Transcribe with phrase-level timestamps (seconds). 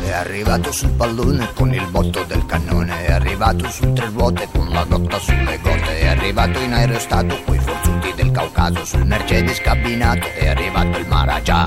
[0.00, 4.68] È arrivato sul pallone con il botto del cannone, è arrivato su tre ruote con
[4.68, 10.28] la dotta sulle gote, è arrivato in aerostato coi forzuti del Caucaso, sul Mercedes cabinato,
[10.28, 11.66] è arrivato il Maragia.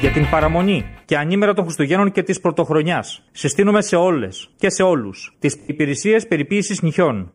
[0.00, 3.04] για την παραμονή και ανήμερα των Χριστουγέννων και τη Πρωτοχρονιά.
[3.32, 7.32] Συστήνουμε σε όλε και σε όλου τι υπηρεσίε περιποίηση νυχιών.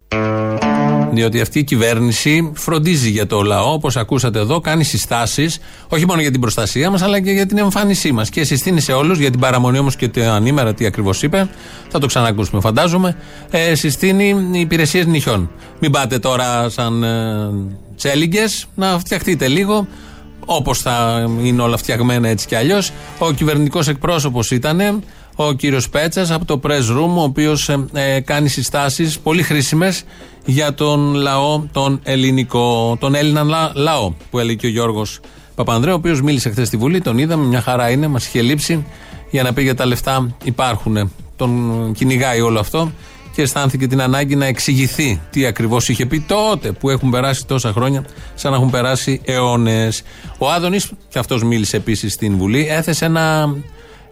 [1.11, 6.21] Διότι αυτή η κυβέρνηση φροντίζει για το λαό, όπως ακούσατε εδώ, κάνει συστάσεις, όχι μόνο
[6.21, 8.29] για την προστασία μας, αλλά και για την εμφάνισή μας.
[8.29, 11.49] Και συστήνει σε όλους, για την παραμονή όμως και την ανήμερα, τι ακριβώς είπε,
[11.87, 13.15] θα το ξανακούσουμε, φαντάζομαι,
[13.51, 15.51] ε, συστήνει υπηρεσίες νυχιών.
[15.79, 17.49] Μην πάτε τώρα σαν ε,
[17.95, 19.87] τσέλιγκες, να φτιαχτείτε λίγο,
[20.49, 22.91] Όπως θα είναι όλα φτιαγμένα έτσι κι αλλιώς.
[23.19, 25.03] Ο κυβερνητικός εκπρόσωπος ήταν
[25.39, 30.03] ο κύριος Πέτσας από το Press Room, ο οποίος ε, ε, κάνει συστάσεις πολύ χρήσιμες
[30.45, 35.19] για τον λαό, τον ελληνικό, τον Έλληνα λαό, που έλεγε και ο Γιώργος
[35.55, 38.85] Παπανδρέου, ο οποίος μίλησε χθες στη Βουλή, τον είδαμε, μια χαρά είναι, μας είχε λείψει
[39.29, 41.11] για να πει για τα λεφτά υπάρχουν.
[41.35, 42.91] Τον κυνηγάει όλο αυτό
[43.35, 47.71] και αισθάνθηκε την ανάγκη να εξηγηθεί τι ακριβώς είχε πει τότε που έχουν περάσει τόσα
[47.71, 50.03] χρόνια, σαν να έχουν περάσει αιώνες.
[50.37, 53.55] Ο Άδωνης, και αυτός μίλησε επίσης στην Βουλή, έθεσε ένα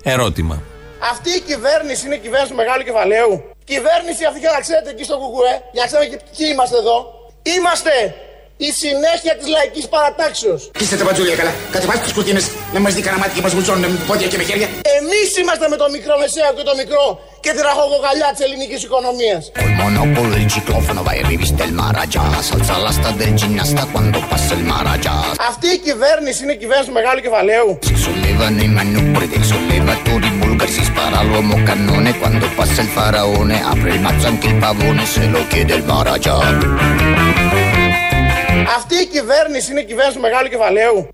[0.04, 0.62] ερώτημα.
[1.00, 3.44] Αυτή η κυβέρνηση είναι κυβέρνηση του μεγάλου κεφαλαίου.
[3.64, 7.14] Κυβέρνηση αυτή για να ξέρετε εκεί στο Κουκουέ, για να ξέρετε ποιοι είμαστε εδώ.
[7.44, 8.16] Είμαστε
[8.58, 10.62] η συνέχεια της λαϊκής παρατάξεως.
[10.82, 11.54] Είστε τα μπατζούλια καλά.
[11.76, 14.68] Κατεβάστε τι κουρτίνες να μας δει κανένα και μας βουτσώνουν με πόδια και με χέρια.
[15.00, 17.06] Εμείς είμαστε με το μικρό μεσαίο και το μικρό
[17.44, 19.42] και τη ραχοκοκαλιά της ελληνικής οικονομίας.
[19.60, 22.26] Col monopolo del ciclofono vai in rivista il Maragia.
[22.50, 25.16] Salza l'asta del ginnasta quando passa il Maragia.
[25.50, 27.70] Αυτή η κυβέρνηση είναι η κυβέρνηση του μεγάλου κεφαλαίου.
[27.88, 33.56] Si sollevano i manubri dei sollevatori bulgari, si spara l'uomo cannone quando passa il faraone.
[33.72, 36.36] Apre il mazzo anche il pavone se lo chiede il Maragia.
[38.68, 41.08] Αυτή η κυβέρνηση είναι η κυβέρνηση του μεγάλου κεφαλαίου.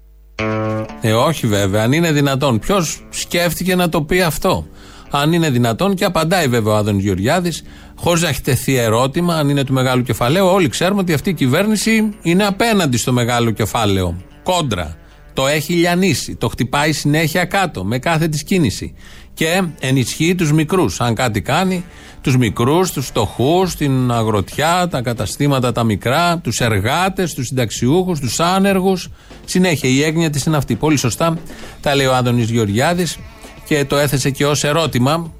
[1.02, 2.60] Ε, όχι βέβαια, αν είναι δυνατόν.
[2.60, 4.68] Ποιος σκέφτηκε να το πει αυτό;
[5.10, 7.64] Αν είναι δυνατόν και απαντάει βέβαια ο Άδων Γεωργιάδης,
[7.96, 10.46] χωρίς να έχει τεθεί ερώτημα, αν είναι του μεγάλου κεφαλαίου.
[10.48, 14.22] Όλοι ξέρουμε ότι αυτή η κυβέρνηση είναι απέναντι στο μεγάλο κεφάλαιο.
[14.44, 14.96] Κόντρα.
[15.34, 16.36] Το έχει λιανίσει.
[16.36, 18.96] Το χτυπάει συνέχεια κάτω με κάθε της κίνηση.
[19.34, 21.02] Και ενισχύει τους μικρούς.
[21.02, 21.86] Αν κάτι κάνει,
[22.22, 28.40] τους μικρούς, τους φτωχούς, την αγροτιά, τα καταστήματα τα μικρά, τους εργάτες, τους συνταξιούχους, τους
[28.40, 29.10] άνεργους.
[29.46, 30.76] Συνέχεια η έγνοια της είναι αυτή.
[30.76, 31.38] Πολύ σωστά
[31.82, 33.18] τα λέει ο Άδωνης Γεωργιάδης
[33.66, 35.32] και το έθεσε και ως ερώτημα,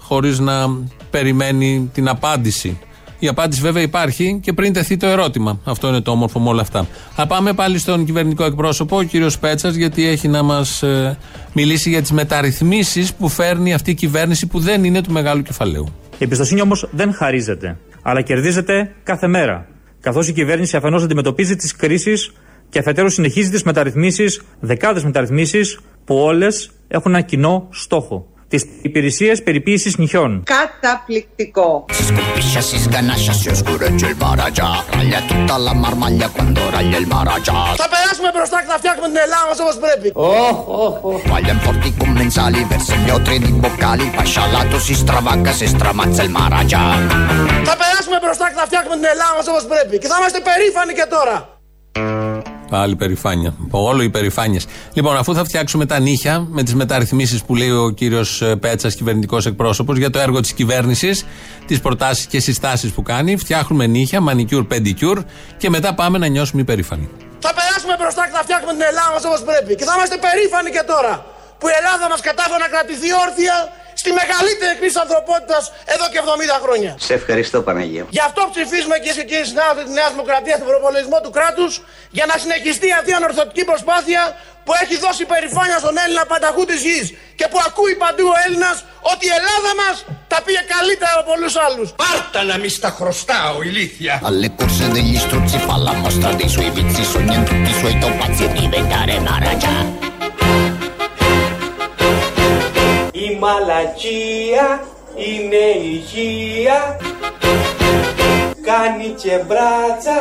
[0.00, 0.68] χωρίς να
[1.10, 2.78] περιμένει την απάντηση.
[3.18, 5.60] Η απάντηση βέβαια υπάρχει και πριν τεθεί το ερώτημα.
[5.64, 6.86] Αυτό είναι το όμορφο με όλα αυτά.
[7.14, 11.18] Θα πάμε πάλι στον κυβερνητικό εκπρόσωπο, ο κύριος Πέτσας, γιατί έχει να μας ε,
[11.52, 15.86] μιλήσει για τις μεταρρυθμίσεις που φέρνει αυτή η κυβέρνηση που δεν είναι του μεγάλου κεφαλαίου.
[16.18, 19.66] Η εμπιστοσύνη όμως δεν χαρίζεται, αλλά κερδίζεται κάθε μέρα.
[20.00, 22.32] Καθώς η κυβέρνηση αφενός αντιμετωπίζει τις κρίσεις
[22.68, 28.26] και αφετέρου συνεχίζει τις μεταρρυθμίσεις, δεκάδες μεταρρυθμίσεις, που όλες έχουν ένα κοινό στόχο.
[28.48, 30.42] Τη υπηρεσία περιποίησης νιχιών.
[30.44, 31.84] καταπληκτικό.
[37.46, 37.82] το.
[37.82, 39.44] Θα περάσουμε μπροστά και φτιάχνουμε την Ελλάδα
[39.84, 40.08] πρέπει.
[47.70, 51.36] Θα περάσουμε μπροστά να φτιάχνουμε την Ελλάδα μα πρέπει και θα είμαστε περήφανοι και τώρα!
[52.70, 53.54] Πάλι περηφάνεια.
[53.70, 54.66] Όλο οι περηφάνειες.
[54.92, 59.46] Λοιπόν, αφού θα φτιάξουμε τα νύχια με τις μεταρρυθμίσεις που λέει ο κύριος Πέτσας, κυβερνητικός
[59.46, 61.24] εκπρόσωπος, για το έργο της κυβέρνησης,
[61.66, 65.22] τις προτάσεις και συστάσεις που κάνει, φτιάχνουμε νύχια, μανικιούρ, πεντικιούρ
[65.56, 67.08] και μετά πάμε να νιώσουμε υπερήφανοι.
[67.38, 69.72] Θα περάσουμε μπροστά και θα φτιάχνουμε την Ελλάδα μας όπως πρέπει.
[69.78, 71.14] Και θα είμαστε περήφανοι και τώρα.
[71.58, 73.56] Που η Ελλάδα μας κατάφερε να κρατηθεί όρθια
[74.02, 75.62] στη μεγαλύτερη κρίση της ανθρωπότητας
[75.94, 76.18] εδώ και
[76.56, 76.92] 70 χρόνια.
[77.08, 78.04] Σε ευχαριστώ Παναγία.
[78.16, 81.72] Γι' αυτό ψηφίζουμε κυρίες και κύριοι συνάδελφοι τη Νέα Δημοκρατία στον προπολογισμό του κράτους
[82.16, 84.22] για να συνεχιστεί αυτή η ανορθωτική προσπάθεια
[84.64, 87.06] που έχει δώσει περηφάνεια στον Έλληνα πανταχού της γης
[87.38, 88.76] και που ακούει παντού ο Έλληνας
[89.12, 89.94] ότι η Ελλάδα μας
[90.32, 91.88] τα πήγε καλύτερα από πολλού άλλους.
[92.02, 94.14] Πάρτα να μη στα χρωστάω, ηλίθεια.
[94.28, 97.02] Alle corse degli struzzi fa la mostra dei suoi vizi.
[97.12, 100.07] Sogna in tutti i suoi topazzi e diventare Maragia.
[103.26, 107.00] Η μαλακία είναι υγεία.
[108.62, 110.18] Κάνει και μπράτσα.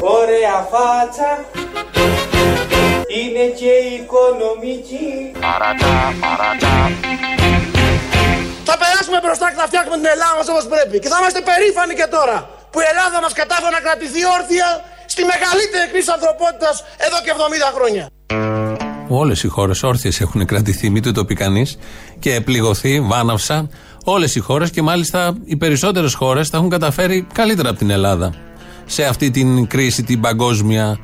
[0.00, 1.30] Ωραία φάτσα.
[3.18, 5.32] Είναι και οικονομική.
[8.64, 10.98] Θα περάσουμε μπροστά και θα φτιάχνουμε την Ελλάδα μας όπως πρέπει.
[10.98, 12.38] Και θα είμαστε περήφανοι και τώρα
[12.70, 14.68] που η Ελλάδα μας κατάφερε να κρατηθεί όρθια
[15.06, 17.32] στη μεγαλύτερη κρίση τη ανθρωπότητας εδώ και
[17.70, 18.04] 70 χρόνια.
[19.12, 21.78] Όλες οι χώρες όρθιες έχουν κρατηθεί, μην το πει κανείς,
[22.18, 23.68] και πληγωθεί, βάναυσα.
[24.04, 28.34] Όλες οι χώρες και μάλιστα οι περισσότερες χώρες τα έχουν καταφέρει καλύτερα από την Ελλάδα
[28.86, 30.98] σε αυτή την κρίση την παγκόσμια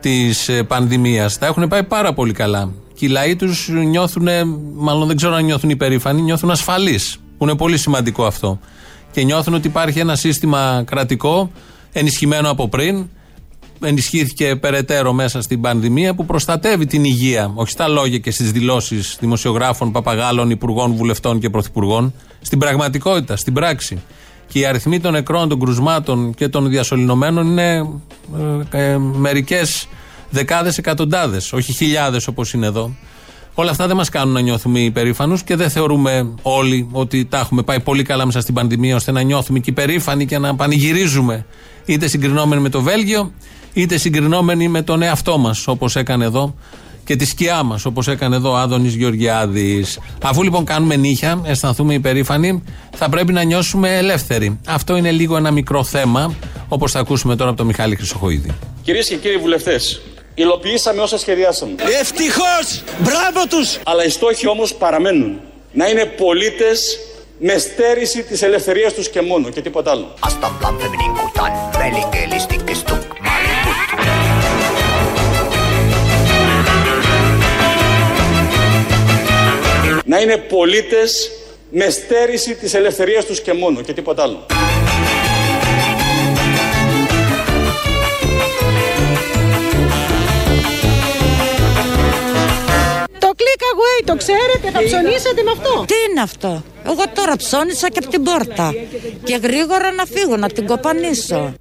[0.00, 1.38] της πανδημίας.
[1.38, 2.72] Τα έχουν πάει πάρα πολύ καλά.
[2.94, 4.28] Και οι λαοί τους νιώθουν,
[4.74, 7.16] μάλλον δεν ξέρω αν νιώθουν υπερήφανοι, νιώθουν ασφαλείς.
[7.38, 8.58] Που είναι πολύ σημαντικό αυτό.
[9.10, 11.50] Και νιώθουν ότι υπάρχει ένα σύστημα κρατικό
[11.92, 13.08] ενισχυμένο από πριν,
[13.80, 19.16] ενισχύθηκε περαιτέρω μέσα στην πανδημία που προστατεύει την υγεία, όχι στα λόγια και στις δηλώσεις
[19.20, 24.02] δημοσιογράφων, παπαγάλων, υπουργών, βουλευτών και πρωθυπουργών, στην πραγματικότητα, στην πράξη.
[24.48, 27.88] Και οι αριθμοί των νεκρών, των κρουσμάτων και των διασωληνωμένων είναι
[28.72, 29.88] ε, ε, μερικές
[30.30, 32.94] δεκάδες, εκατοντάδες, όχι χιλιάδες όπως είναι εδώ.
[33.54, 37.62] Όλα αυτά δεν μας κάνουν να νιώθουμε υπερήφανους και δεν θεωρούμε όλοι ότι τα έχουμε
[37.62, 41.46] πάει πολύ καλά μέσα στην πανδημία ώστε να νιώθουμε και υπερήφανοι και να πανηγυρίζουμε
[41.84, 43.32] είτε συγκρινόμενοι με το Βέλγιο
[43.72, 46.54] είτε συγκρινόμενοι με τον εαυτό μας όπως έκανε εδώ
[47.04, 49.98] και τη σκιά μας, όπως έκανε εδώ ο Άδωνης Γεωργιάδης.
[50.22, 52.62] Αφού λοιπόν κάνουμε νύχια, αισθανθούμε υπερήφανοι,
[52.96, 54.58] θα πρέπει να νιώσουμε ελεύθεροι.
[54.66, 56.34] Αυτό είναι λίγο ένα μικρό θέμα,
[56.68, 58.50] όπως θα ακούσουμε τώρα από τον Μιχάλη Χρυσοχοίδη.
[58.82, 60.00] Κυρίες και κύριοι βουλευτές,
[60.34, 61.72] υλοποιήσαμε όσα σχεδιάσαμε.
[62.00, 62.82] Ευτυχώς!
[62.98, 63.78] Μπράβο τους!
[63.84, 65.40] Αλλά οι στόχοι όμως παραμένουν.
[65.72, 66.98] Να είναι πολίτες
[67.38, 70.14] με στέρηση της ελευθερίας τους και μόνο και τίποτα άλλο.
[80.08, 81.30] Να είναι πολίτες
[81.70, 84.46] με στέρηση της ελευθερίας τους και μόνο και τίποτα άλλο.
[93.18, 95.84] Το click away το ξέρετε, θα ψωνίσετε με αυτό.
[95.86, 98.74] Τι είναι αυτό; Εγώ τώρα ψώνισα και από την πόρτα.
[99.24, 101.54] Και γρήγορα να φύγω, να την κοπανίσω.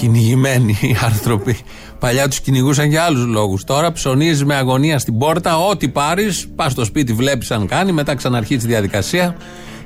[0.00, 1.58] Κυνηγημένοι οι άνθρωποι.
[1.98, 3.64] Παλιά τους κυνηγούσαν για άλλους λόγους.
[3.64, 5.58] Τώρα ψωνίζεις με αγωνία στην πόρτα.
[5.58, 7.92] Ό,τι πάρεις, πας στο σπίτι, βλέπεις αν κάνει.
[7.92, 9.36] Μετά ξαναρχίζει τη διαδικασία.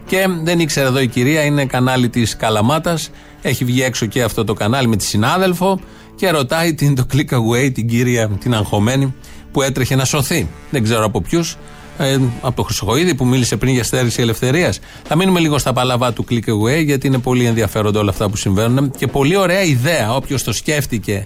[0.07, 3.11] Και δεν ήξερε εδώ η κυρία, είναι κανάλι της Καλαμάτας.
[3.43, 5.81] Έχει βγει έξω και αυτό το κανάλι με τη συνάδελφο.
[6.15, 9.15] Και ρωτάει την το click away, την κυρία, την αγχωμένη,
[9.53, 10.49] που έτρεχε να σωθεί.
[10.71, 11.57] Δεν ξέρω από ποιους.
[11.99, 14.81] Ε, από το Χρυσοχοίδη που μίλησε πριν για στέρηση ελευθερίας.
[15.03, 18.37] Θα μείνουμε λίγο στα παλαβά του click away, γιατί είναι πολύ ενδιαφέροντα όλα αυτά που
[18.37, 18.91] συμβαίνουν.
[18.91, 20.15] Και πολύ ωραία ιδέα.
[20.15, 21.25] Όποιος το σκέφτηκε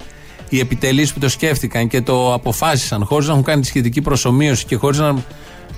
[0.48, 4.64] οι επιτελείς που το σκέφτηκαν και το αποφάσισαν χωρίς να έχουν κάνει τη σχετική προσωμείωση
[4.64, 5.16] και χωρίς να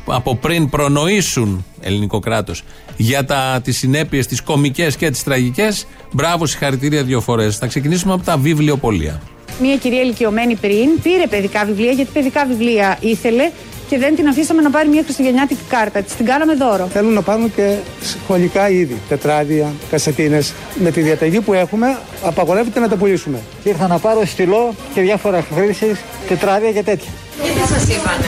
[0.07, 2.63] από πριν προνοήσουν ελληνικό κράτος
[2.97, 3.25] για
[3.63, 7.57] τις συνέπειες, τις κομικές και τις τραγικές, μπράβο, συγχαρητήρια δύο φορές.
[7.57, 9.21] Θα ξεκινήσουμε από τα βιβλιοπολία.
[9.61, 13.51] Μία κυρία ηλικιωμένη πριν πήρε παιδικά βιβλία γιατί παιδικά βιβλία ήθελε
[13.89, 16.03] και δεν την αφήσαμε να πάρει μια χριστουγεννιάτικη κάρτα.
[16.03, 16.87] Της την κάναμε δώρο.
[16.87, 20.53] Θέλουν να πάρουν και σχολικά είδη, τετράδια, κασετίνες.
[20.75, 23.41] Με τη διαταγή που έχουμε, απαγορεύεται να τα πουλήσουμε.
[23.63, 25.97] Και ήρθα να πάρω στυλό και διάφορα χρήσει,
[26.29, 27.11] τετράδια και τέτοια.
[27.43, 28.27] Και τι σας είπανε;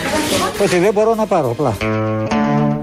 [0.63, 1.77] Ότι δεν μπορώ να πάρω απλά.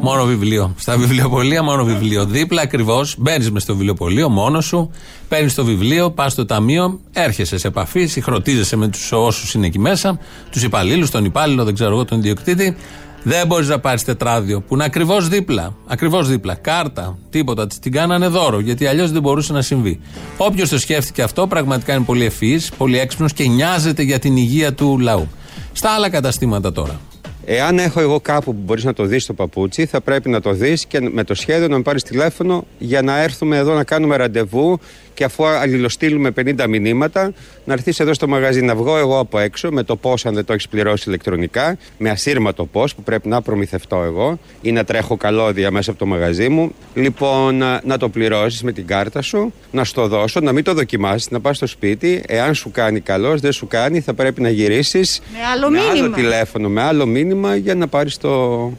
[0.02, 0.74] Μόνο βιβλίο.
[0.78, 2.26] Στα βιβλιοπολία μόνο βιβλίο.
[2.26, 4.92] Δίπλα ακριβώς μπαίνεις μες στο βιβλιοπολείο μόνος σου,
[5.28, 9.80] παίρνεις το βιβλίο, πας στο ταμείο, έρχεσαι σε επαφή, συγχρονίζεσαι με τους όσους είναι εκεί
[9.80, 10.20] μέσα,
[10.52, 12.76] τους υπαλλήλους, τον υπάλληλο, δεν ξέρω εγώ, τον ιδιοκτήτη.
[13.24, 15.76] Δεν μπορείς να πάρεις τετράδιο που είναι ακριβώς δίπλα.
[15.88, 16.54] Ακριβώς δίπλα.
[16.56, 17.68] Κάρτα, τίποτα.
[17.82, 20.00] Την κάνανε δώρο γιατί αλλιώς δεν μπορούσε να συμβεί.
[20.38, 24.74] Όποιος το σκέφτηκε αυτό πραγματικά είναι πολύ ευφυής, πολύ έξυπνος και νοιάζεται για την υγεία
[24.74, 25.28] του λαού.
[25.74, 27.00] Στα άλλα καταστήματα τώρα.
[27.46, 30.54] Εάν έχω εγώ κάπου που μπορείς να το δεις το παπούτσι, θα πρέπει να το
[30.54, 34.16] δεις και με το σχέδιο να με πάρεις τηλέφωνο για να έρθουμε εδώ να κάνουμε
[34.16, 34.80] ραντεβού
[35.20, 37.34] και αφού αλληλοστείλουμε 50 μηνύματα,
[37.66, 40.46] να έρθεις εδώ στο μαγαζί να βγω εγώ από έξω με το πώς αν δεν
[40.46, 45.18] το έχεις πληρώσει ηλεκτρονικά, με ασύρματο πώς που πρέπει να προμηθευτώ εγώ ή να τρέχω
[45.18, 46.72] καλώδια μέσα από το μαγαζί μου.
[46.94, 51.30] Λοιπόν, να το πληρώσεις με την κάρτα σου, να στο δώσω, να μην το δοκιμάσεις,
[51.30, 52.24] να πας στο σπίτι.
[52.28, 56.12] Εάν σου κάνει καλός, δεν σου κάνει, θα πρέπει να γυρίσεις με άλλο, με άλλο
[56.12, 58.74] τηλέφωνο, με άλλο μήνυμα για να πάρεις το,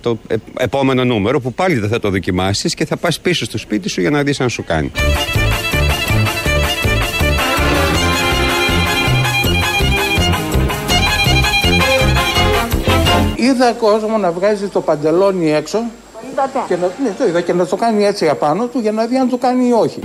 [0.00, 0.18] το
[0.58, 4.00] επόμενο νούμερο που πάλι δεν θα το δοκιμάσεις και θα πας πίσω στο σπίτι σου
[4.00, 4.90] για να δεις αν σου κάνει.
[13.46, 15.84] Είδα κόσμο να βγάζει το παντελόνι έξω
[16.68, 19.16] και να, ναι, το είδα και να το κάνει έτσι απάνω του για να δει
[19.16, 20.00] αν το κάνει ή όχι.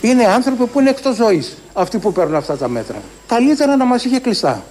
[0.00, 2.96] Είναι άνθρωποι που είναι εκτός ζωής αυτοί που παίρνουν αυτά τα μέτρα.
[3.26, 4.62] Καλύτερα να μας είχε κλειστά.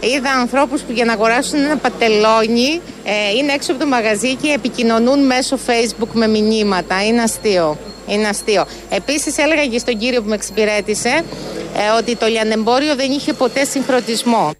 [0.00, 4.52] Είδα ανθρώπους που για να αγοράσουν ένα πατελόνι ε, είναι έξω από το μαγαζί και
[4.52, 7.04] επικοινωνούν μέσω facebook με μηνύματα.
[7.04, 7.76] Είναι αστείο.
[8.08, 8.66] Είναι αστείο.
[8.90, 11.24] Επίσης έλεγα και στον κύριο που με εξυπηρέτησε
[11.74, 14.52] ε, ότι το λιανεμπόριο δεν είχε ποτέ συγχρονισμό.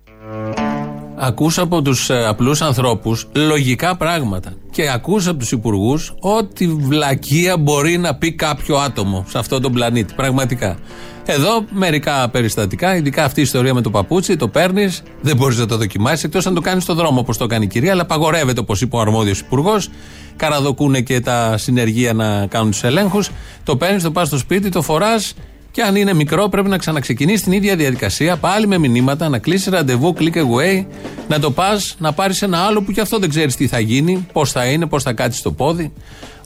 [1.21, 4.53] Ακούς από τους απλούς ανθρώπους λογικά πράγματα.
[4.71, 9.73] Και ακούς από τους υπουργούς ό,τι βλακεία μπορεί να πει κάποιο άτομο σε αυτόν τον
[9.73, 10.15] πλανήτη.
[10.15, 10.79] Πραγματικά.
[11.27, 15.67] Εδώ μερικά περιστατικά, ειδικά αυτή η ιστορία με το παπούτσι, το παίρνεις, δεν μπορείς να
[15.67, 18.61] το δοκιμάσεις εκτός αν το κάνεις στον δρόμο όπως το κάνει η κυρία, αλλά απαγορεύεται
[18.61, 19.89] όπως είπε ο αρμόδιος υπουργός.
[20.37, 23.31] Καραδοκούν και τα συνεργεία να κάνουν τους ελέγχους.
[23.65, 25.35] Το παίρνεις, το πας στο σπίτι, το φοράς
[25.79, 29.71] και αν είναι μικρό, πρέπει να ξαναξεκινήσει την ίδια διαδικασία, πάλι με μηνύματα, να κλείσει
[29.71, 30.87] ραντεβού, click away,
[31.29, 34.27] να το πας, να πάρεις ένα άλλο που κι αυτό δεν ξέρεις τι θα γίνει,
[34.33, 35.93] πώς θα είναι, πώς θα κάτσεις το πόδι.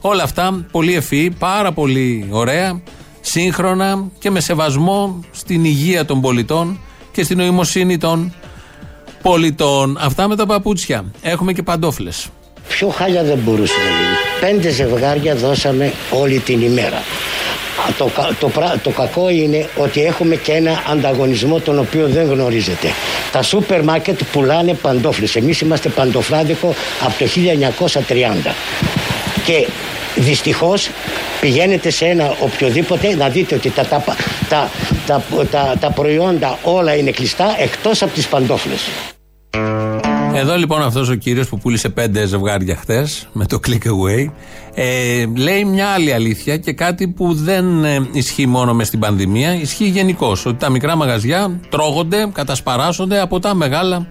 [0.01, 2.81] Όλα αυτά πολύ ευφύ, πάρα πολύ ωραία,
[3.21, 6.79] σύγχρονα και με σεβασμό στην υγεία των πολιτών
[7.13, 8.35] και στην νοημοσύνη των
[9.23, 9.99] πολιτών.
[10.01, 11.05] Αυτά με τα παπούτσια.
[11.23, 12.29] Έχουμε και παντόφλες.
[12.69, 14.53] Πιο χάλια δεν μπορούσε να γίνει.
[14.53, 17.03] Πέντε ζευγάρια δώσαμε όλη την ημέρα.
[17.99, 18.11] Το,
[18.41, 18.51] το,
[18.83, 22.89] το κακό είναι ότι έχουμε και ένα ανταγωνισμό τον οποίο δεν γνωρίζετε.
[23.33, 25.37] Τα σούπερ μάρκετ πουλάνε παντόφλες.
[25.37, 27.27] Εμείς είμαστε παντοφλάδικο από το
[28.47, 28.55] 1930.
[29.45, 29.67] Και
[30.17, 30.91] δυστυχώς
[31.41, 34.05] πηγαίνετε σε ένα οποιοδήποτε να δείτε ότι τα, τα,
[34.49, 34.71] τα,
[35.07, 38.81] τα, τα, τα προϊόντα όλα είναι κλειστά εκτός από τις παντόφλες.
[40.35, 44.31] Εδώ λοιπόν αυτός ο κύριος που πούλησε πέντε ζευγάρια χθες με το click away
[44.75, 49.55] ε, λέει μια άλλη αλήθεια και κάτι που δεν ε, ισχύει μόνο μες στην πανδημία,
[49.55, 50.47] ισχύει γενικώς.
[50.47, 54.07] Ότι τα μικρά μαγαζιά τρώγονται, κατασπαράσσονται από τα μεγάλα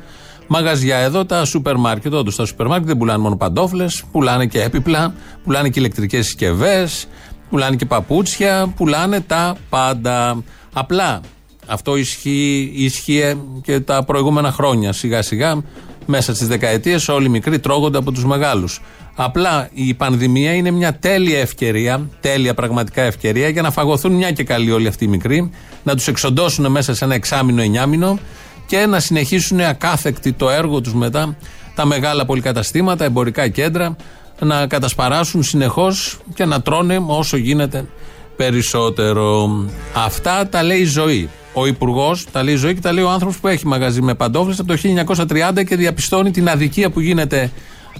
[0.47, 0.97] μαγαζιά.
[0.97, 5.13] Εδώ τα σούπερ μάρκετ, όντως τα σούπερ μάρκετ δεν πουλάνε μόνο παντόφλες, πουλάνε και έπιπλα,
[5.43, 7.07] πουλάνε και ηλεκτρικές συσκευές,
[7.49, 10.43] πουλάνε και παπούτσια, πουλάνε τα πάντα.
[10.73, 11.21] Απλά
[11.67, 14.93] αυτό ισχύει, ισχύει και τα προηγούμενα χρόνια.
[14.93, 15.61] Σιγά σιγά
[16.05, 18.81] μέσα στις δεκαετίες όλοι οι μικροί τρώγονται από τους μεγάλους.
[19.15, 24.43] Απλά η πανδημία είναι μια τέλεια ευκαιρία, τέλεια πραγματικά ευκαιρία για να φαγωθούν μια και
[24.43, 25.49] καλή όλοι αυτοί οι μικροί,
[25.83, 28.19] να τους εξοντώσουν μέσα σε ένα εξάμεινο, εννιάμινο
[28.65, 31.35] και να συνεχίσουν ακάθεκτοι το έργο τους μετά
[31.75, 33.95] τα μεγάλα πολυκαταστήματα, εμπορικά κέντρα,
[34.39, 37.85] να κατασπαράσουν συνεχώς και να τρώνε όσο γίνεται
[38.35, 39.49] περισσότερο.
[39.93, 41.29] Αυτά τα λέει η ζωή.
[41.53, 44.13] Ο Υπουργός τα λέει η ζωή και τα λέει ο άνθρωπος που έχει μαγαζί με
[44.13, 44.77] παντόφλες από το
[45.59, 47.51] 1930 και διαπιστώνει την αδικία που γίνεται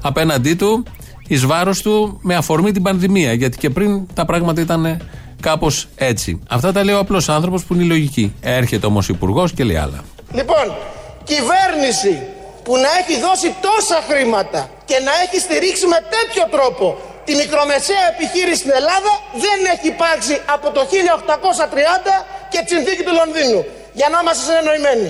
[0.02, 0.84] απέναντί του,
[1.28, 3.34] εις βάρος του, με αφορμή την πανδημία.
[3.34, 5.02] Γιατί και πριν τα πράγματα ήταν
[5.42, 6.40] κάπως έτσι.
[6.50, 8.34] Αυτά τα λέει ο απλός άνθρωπος που είναι η λογική.
[8.42, 10.04] Έρχεται όμως ο Υπουργός και λέει άλλα.
[10.34, 10.76] Λοιπόν,
[11.24, 12.22] κυβέρνηση
[12.64, 18.04] που να έχει δώσει τόσα χρήματα και να έχει στηρίξει με τέτοιο τρόπο τη μικρομεσαία
[18.14, 19.12] επιχείρηση στην Ελλάδα
[19.44, 22.16] δεν έχει υπάρξει από το 1830
[22.52, 23.62] και τη συνθήκη του Λονδίνου.
[24.00, 25.10] Για να είμαστε συνεννοημένοι.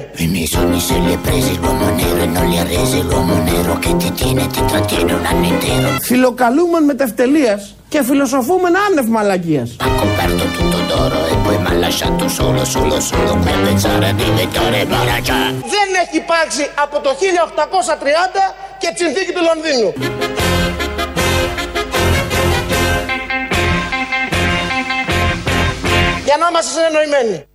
[6.10, 9.76] Φιλοκαλούμεν με τευτελείας και φιλοσοφούμεν άνευ μαλακίας.
[15.76, 19.94] Δεν έχει υπάρξει από το 1830 και τη συνθήκη του Λονδίνου.
[26.32, 27.46] Για να είμαστε συνεννοημένοι.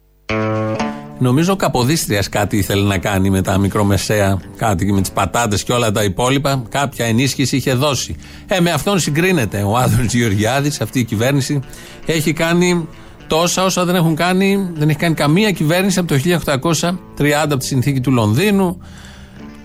[1.18, 5.72] Νομίζω ο Καποδίστριας κάτι ήθελε να κάνει με τα μικρομεσαία, κάτι με τις πατάτες και
[5.72, 6.62] όλα τα υπόλοιπα.
[6.68, 8.16] Κάποια ενίσχυση είχε δώσει.
[8.46, 9.62] Ε, με αυτόν συγκρίνεται.
[9.62, 11.60] Ο Άδωνης Γεωργιάδης, αυτή η κυβέρνηση,
[12.06, 12.88] έχει κάνει
[13.26, 16.90] τόσα όσα δεν έχουν κάνει, δεν έχει κάνει καμία κυβέρνηση από το 1830
[17.32, 18.80] από τη συνθήκη του Λονδίνου.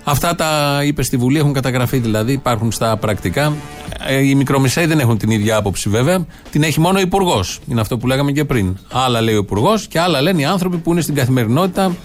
[0.03, 3.53] Αυτά τα είπες στη Βουλή, έχουν καταγραφεί δηλαδή, υπάρχουν στα πρακτικά.
[4.07, 6.25] Ε, οι μικρομεσαίοι δεν έχουν την ίδια άποψη βέβαια.
[6.51, 7.59] Την έχει μόνο ο Υπουργός.
[7.67, 8.77] Είναι αυτό που λέγαμε και πριν.
[8.91, 11.95] Άλλα λέει ο Υπουργός και άλλα λένε οι άνθρωποι που είναι στην καθημερινότητα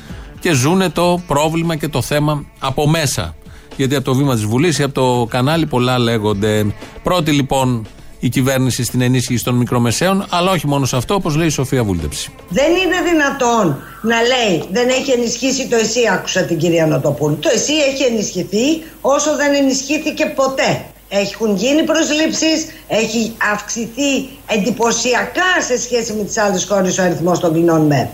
[0.41, 3.35] και ζουν το πρόβλημα και το θέμα από μέσα.
[3.76, 6.67] Γιατί από το βήμα της Βουλής ή από το κανάλι πολλά λέγονται.
[7.03, 7.87] Πρώτη λοιπόν
[8.19, 11.85] η κυβέρνηση στην ενίσχυση των μικρομεσαίων, αλλά όχι μόνο σε αυτό, όπως λέει η Σοφία
[11.85, 12.33] Βούλτεψη.
[12.49, 17.39] Δεν είναι δυνατόν να λέει δεν έχει ενισχύσει το ΕΣΥ, άκουσα την κυρία Νοτοπούλου.
[17.39, 20.85] Το ΕΣΥ έχει ενισχυθεί όσο δεν ενισχύθηκε ποτέ.
[21.09, 27.53] Έχουν γίνει προσλήψεις, έχει αυξηθεί εντυπωσιακά σε σχέση με τις άλλες χώρες ο αριθμός των
[27.53, 28.09] ποινών ΜΕΠ.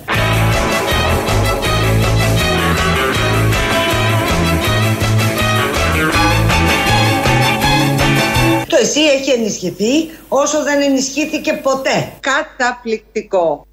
[8.83, 12.12] Το ΕΣΥ έχει ενισχυθεί όσο δεν ενισχύθηκε ποτέ.
[12.21, 13.67] Καταπληκτικό.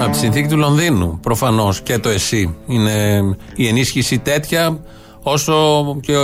[0.00, 2.56] Από τη συνθήκη του Λονδίνου, προφανώς και το ΕΣΥ.
[2.66, 3.20] Είναι
[3.56, 4.80] η ενίσχυση τέτοια
[5.22, 5.54] όσο
[6.00, 6.14] και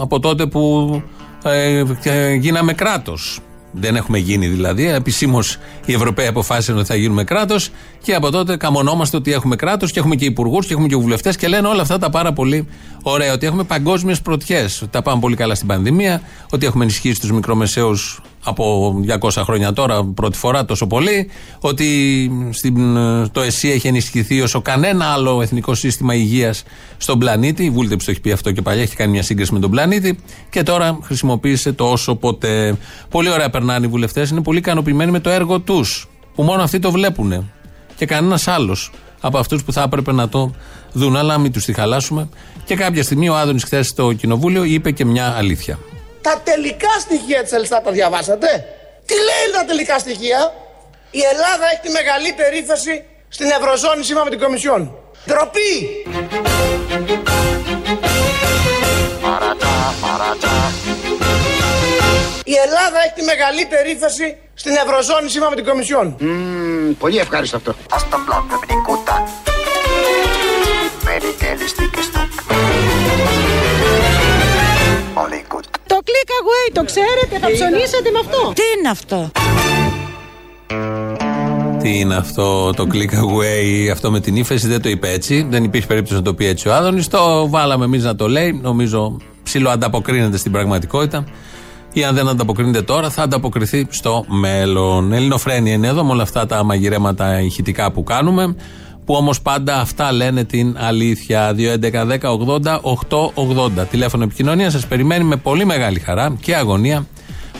[0.00, 0.90] από τότε που
[1.44, 3.40] ε, γίναμε κράτος.
[3.78, 4.88] Δεν έχουμε γίνει δηλαδή.
[4.88, 7.70] Επισήμως οι Ευρωπαίοι αποφάσισαν ότι θα γίνουμε κράτος
[8.02, 11.36] και από τότε καμονόμαστε ότι έχουμε κράτος και έχουμε και υπουργούς και έχουμε και βουλευτές
[11.36, 12.66] και λένε όλα αυτά τα πάρα πολύ
[13.02, 13.32] ωραία.
[13.32, 14.82] Ότι έχουμε παγκόσμιες πρωτιές.
[14.82, 19.72] Ότι τα πάμε πολύ καλά στην πανδημία, ότι έχουμε ενισχύσει τους μικρομεσαίους από 200 χρόνια
[19.72, 21.88] τώρα, πρώτη φορά τόσο πολύ, ότι
[22.50, 22.94] στην,
[23.32, 26.62] το ΕΣΥ έχει ενισχυθεί όσο κανένα άλλο εθνικό σύστημα υγείας
[26.96, 27.64] στον πλανήτη.
[27.64, 30.18] Η Βούλτεψη το έχει πει αυτό και παλιά, έχει κάνει μια σύγκριση με τον πλανήτη.
[30.50, 32.76] Και τώρα χρησιμοποίησε το όσο ποτέ.
[33.10, 36.08] Πολύ ωραία περνάνε οι βουλευτές, είναι πολύ ικανοποιημένοι με το έργο τους.
[36.34, 37.50] Που μόνο αυτοί το βλέπουν.
[37.96, 40.50] Και κανένας άλλος από αυτούς που θα έπρεπε να το
[40.92, 41.16] δουν.
[41.16, 42.28] Αλλά μην τους τη χαλάσουμε.
[42.64, 45.78] Και κάποια στιγμή ο Άδωνης χθες στο κοινοβούλιο είπε και μια αλήθεια.
[46.26, 48.48] Τα τελικά στοιχεία της Ελστά τα διαβάσατε;
[49.06, 50.52] Τι λέει τα τελικά στοιχεία;
[51.10, 54.80] Η Ελλάδα έχει τη μεγαλύτερη ύφεση στην Ευρωζώνη σύμφωνα με την Κομισιόν.
[55.26, 55.72] Ντροπή!
[62.44, 66.16] Η Ελλάδα έχει τη μεγαλύτερη ύφεση στην Ευρωζώνη σύμφωνα με την Κομισιόν.
[66.98, 67.74] πολύ ευχάριστο αυτό.
[67.90, 69.14] Hasta pronto, Minicuta.
[71.08, 72.25] Very realistic Πολύ
[76.26, 78.52] Το click away, το ξέρετε, θα ψωνίσετε με αυτό.
[78.54, 79.30] Τι είναι αυτό;
[81.82, 85.46] Τι είναι αυτό το click away, αυτό με την ύφεση, δεν το είπε έτσι.
[85.50, 87.08] Δεν υπήρχε περίπτωση να το πει έτσι ο Άδωνης.
[87.08, 88.60] Το βάλαμε εμείς να το λέει.
[88.62, 91.24] Νομίζω ψηλό ανταποκρίνεται στην πραγματικότητα.
[91.92, 95.12] Ή αν δεν ανταποκρίνεται τώρα, θα ανταποκριθεί στο μέλλον.
[95.12, 98.56] Ελληνοφρένια είναι εδώ με όλα αυτά τα μαγειρέματα ηχητικά που κάνουμε.
[99.06, 101.54] Που όμως πάντα αυτά λένε την αλήθεια.
[101.56, 103.86] 2.11.10.80.880.
[103.90, 107.06] Τηλέφωνο επικοινωνίας σας περιμένει με πολύ μεγάλη χαρά και αγωνία.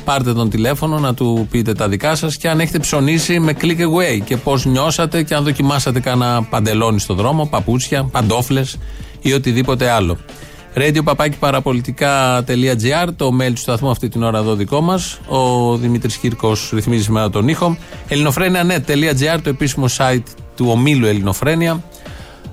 [0.05, 3.79] Πάρτε τον τηλέφωνο να του πείτε τα δικά σας και αν έχετε ψωνίσει με click
[3.79, 8.77] away και πώς νιώσατε και αν δοκιμάσατε κανένα παντελόνι στο δρόμο, παπούτσια, παντόφλες
[9.21, 10.19] ή οτιδήποτε άλλο.
[10.75, 15.19] Radio παραπολιτικά.gr, το mail του σταθμού αυτή την ώρα εδώ δικό μας.
[15.29, 17.77] Ο Δημήτρης Κύρκος ρυθμίζει σήμερα τον ήχο.
[18.09, 20.23] ελληνοφρένια.net.gr, το επίσημο site
[20.57, 21.83] του ομίλου Ελληνοφρένια.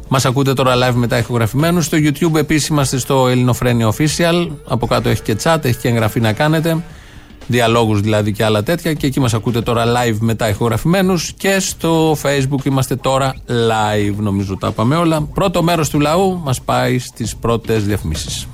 [0.08, 1.86] Μας ακούτε τώρα live μετά ηχογραφημένους.
[1.86, 4.48] Στο YouTube επίσης είμαστε στο Ελληνοφρένια Official.
[4.68, 6.84] Από κάτω έχει και chat, έχει και εγγραφή να κάνετε.
[7.48, 8.94] Διαλόγους δηλαδή και άλλα τέτοια.
[8.94, 11.34] Και εκεί μας ακούτε τώρα live μετά ηχογραφημένους.
[11.38, 14.16] Και στο Facebook είμαστε τώρα live.
[14.18, 15.22] Νομίζω τα είπαμε όλα.
[15.22, 18.48] Πρώτο μέρος του λαού μας πάει στις πρώτες διαφημίσεις.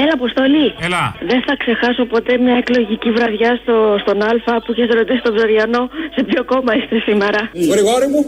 [0.00, 0.66] Έλα, Αποστολή.
[0.86, 1.04] Έλα.
[1.30, 5.82] Δεν θα ξεχάσω ποτέ μια εκλογική βραδιά στο, στον Α που είχες ρωτήσει τον Ζωριανό
[6.14, 7.40] σε ποιο κόμμα είστε σήμερα.
[7.74, 8.20] Γρηγόρη μου,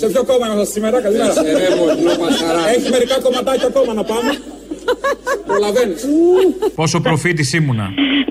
[0.00, 1.32] σε ποιο κόμμα είμαστε σήμερα, καλημέρα.
[2.74, 4.30] Έχει μερικά κομματάκια ακόμα να πάμε.
[5.50, 5.94] Προλαβαίνει.
[6.80, 7.86] Πόσο προφήτης ήμουνα.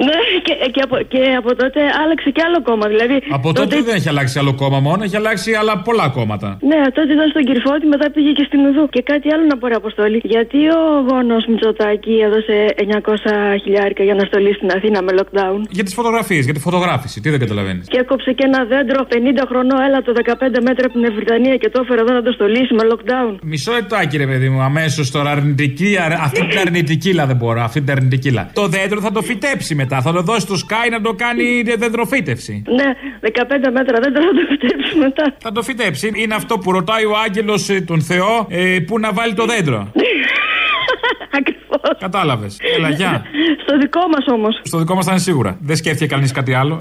[0.07, 0.17] Ναι,
[0.47, 2.85] και, και, από, και από τότε άλλαξε και άλλο κόμμα.
[2.93, 6.49] Δηλαδή, Από τότε δεν έχει αλλάξει άλλο κόμμα μόνο, έχει αλλάξει άλλα πολλά κόμματα.
[6.71, 8.83] Ναι, τότε ήταν στον Κυρφώτη, μετά πήγε και στην Ουδού.
[8.95, 10.17] Και κάτι άλλο να πω, ρε Αποστόλη.
[10.33, 15.83] Γιατί ο γόνος Μητσοτάκη έδωσε 900 χιλιάρικα για να στολίσει στην Αθήνα με lockdown; Για
[15.83, 17.87] τις φωτογραφίες, για τη φωτογράφηση, τι δεν καταλαβαίνεις.
[17.87, 21.69] Και έκοψε και ένα δέντρο 50 χρονών, έλα το 15 μέτρα από την Ευρυτανία και
[21.69, 23.31] το έφερε εδώ να το στολίσει με lockdown.
[23.51, 25.89] Μισό λεπτάκι, ρε παιδί μου, αμέσως τώρα αρνητική.
[26.05, 26.57] αρ- Αυτή την
[27.05, 28.49] αρνητικίλα δεν μπορώ, αυτή την αρνητικίλα.
[28.53, 32.63] Το δέντρο θα το φυτέψει μετά, θα το δώσει στο Sky να το κάνει δεντροφύτευση.
[32.67, 32.89] Ναι,
[33.21, 33.29] 15
[33.71, 35.35] μέτρα δέντρο θα το φτιάξει μετά.
[35.37, 36.11] Θα το φυτέψει.
[36.15, 39.79] Είναι αυτό που ρωτάει ο άγγελος τον Θεό ε, πού να βάλει το δέντρο.
[41.39, 41.97] Ακριβώς.
[41.99, 42.57] Κατάλαβες.
[42.77, 43.23] Έλα, γεια.
[43.61, 44.61] Στο δικό μας όμως.
[44.63, 45.57] Στο δικό μας θα είναι σίγουρα.
[45.61, 46.77] Δεν σκέφτηκε κανείς κάτι άλλο.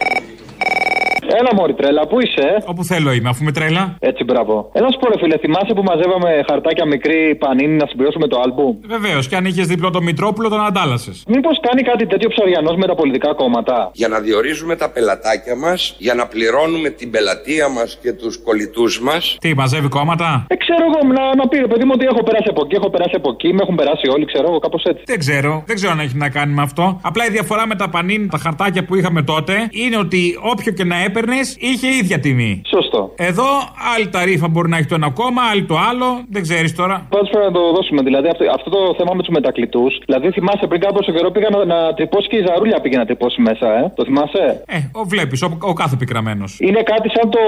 [1.40, 3.96] Έλα, Μωρή τρέλα, πού είσαι; Όπου θέλω είμαι, αφού είμαι τρέλα.
[4.00, 4.70] Έτσι, μπράβο.
[4.72, 8.76] Έλα, σου πω, ρε φίλε, θυμάσαι που μαζεύαμε χαρτάκια μικρή πανίνη να συμπληρώσουμε το άλμπουμ;
[8.86, 11.24] Βεβαίως, και αν είχες διπλό το Μητρόπουλο, τον αντάλλασες.
[11.28, 15.94] Μήπως κάνει κάτι τέτοιο ψαριανός με τα πολιτικά κόμματα; για να διορίζουμε τα πελατάκια μας,
[15.98, 19.36] για να πληρώνουμε την πελατεία μας και τους κολλητούς μας.
[19.40, 22.48] Τι, μαζεύει κόμματα; Ε, ξέρω εγώ, να, να πει, ρε παιδί μου, ότι έχω περάσει
[22.50, 25.02] από εκεί, έχω περάσει από εκεί, με έχουν περάσει όλοι, ξέρω εγώ, κάπως έτσι.
[25.06, 27.00] Δεν ξέρω, δεν ξέρω αν έχει να κάνει με αυτό.
[27.02, 30.84] Απλά η διαφορά με τα πανίνη, τα χαρτάκια που είχαμε τότε, είναι ότι όποιο και
[30.84, 31.13] να έπαιρνε
[31.58, 32.62] είχε ίδια τιμή.
[32.66, 33.12] Σωστό.
[33.16, 33.48] Εδώ
[33.94, 37.06] άλλη ταρήφα μπορεί να έχει το ένα κόμμα, άλλη το άλλο, δεν ξέρεις τώρα.
[37.10, 38.02] Πάντως πρέπει να το δώσουμε.
[38.02, 39.92] Δηλαδή αυτό, αυτό το θέμα με τους μετακλητούς.
[40.06, 43.40] Δηλαδή θυμάσαι πριν κάποιο καιρό πήγα να, να τυπώσει και η Ζαρούλια πήγε να τυπώσει
[43.40, 43.92] μέσα, ε.
[43.96, 46.56] Το θυμάσαι; Ε, ο βλέπεις, ο, ο κάθε πικραμένος.
[46.60, 47.38] Είναι κάτι σαν το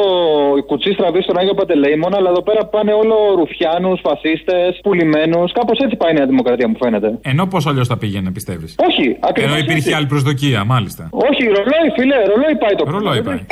[0.67, 5.53] κουτσί στραβή στον Άγιο Παντελεήμονα, αλλά εδώ πέρα πάνε όλο ρουφιάνους, φασίστες, πουλημένους.
[5.53, 7.19] Κάπως έτσι πάει η Νέα Δημοκρατία, μου φαίνεται.
[7.23, 9.51] Ενώ πώς αλλιώς θα πήγαινε, πιστεύεις; Όχι, ακριβώς.
[9.51, 11.09] Ενώ υπήρχε άλλη προσδοκία, μάλιστα.
[11.29, 13.41] Όχι, ρολόι, φίλε, ρολόι πάει το Ρολόι πάει.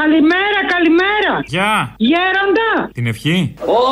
[0.00, 1.32] Καλημέρα, καλημέρα.
[1.54, 1.72] Γεια!
[2.10, 2.70] Γέροντα.
[2.96, 3.38] Την ευχή;
[3.80, 3.82] Ω,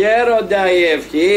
[0.00, 1.34] γέροντα η ευχή.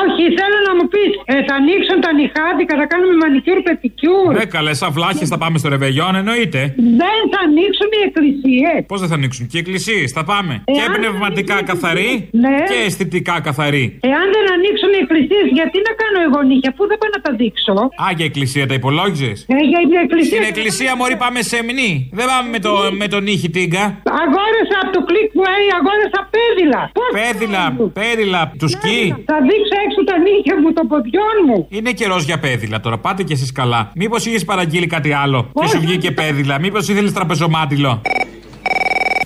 [0.00, 4.30] Όχι, θέλω να μου πεις, ε, θα ανοίξουν τα νυχάδικα, θα κάνουμε μανικιούρ πεντικιούρ.
[4.38, 6.60] Ναι, καλέ, σαν βλάχες θα πάμε στο ρεβεγιόν, εννοείται.
[7.02, 8.78] Δεν θα ανοίξουν οι εκκλησίες.
[8.90, 10.54] Πώς δεν θα ανοίξουν, και οι εκκλησίες, θα πάμε.
[10.76, 12.10] Και πνευματικά καθαροί
[12.44, 12.54] Ναι.
[12.70, 13.84] και αισθητικά καθαροί.
[14.12, 17.32] Εάν δεν ανοίξουν οι εκκλησίες, γιατί να κάνω εγώ νύχια, αφού δεν πάω να τα
[17.40, 17.72] δείξω;
[18.04, 20.36] Α, για εκκλησία τα υπολόγιζες; Ε, για την εκκλησία.
[20.36, 21.92] Στην εκκλησία, Μωρή, πάμε σε μνή.
[22.18, 23.84] Δεν πάμε με το, με το νύχι τίγκα.
[24.22, 25.42] Αγόρασα από το κλικ που
[25.78, 26.90] αγόρασα πέδιλα.
[26.98, 27.64] Πώς Πέδιλα,
[28.00, 29.00] πέδιλα, του σκι.
[29.30, 31.66] Θα δείξω έξω τα νύχια μου των ποδιών μου.
[31.68, 33.80] Είναι καιρός για πέδιλα τώρα, πάτε κι εσείς καλά.
[33.94, 38.00] Μήπως είχες παραγγείλει κάτι άλλο και σου βγήκε πέδιλα, μήπως ήθελες τραπεζομάτιλο.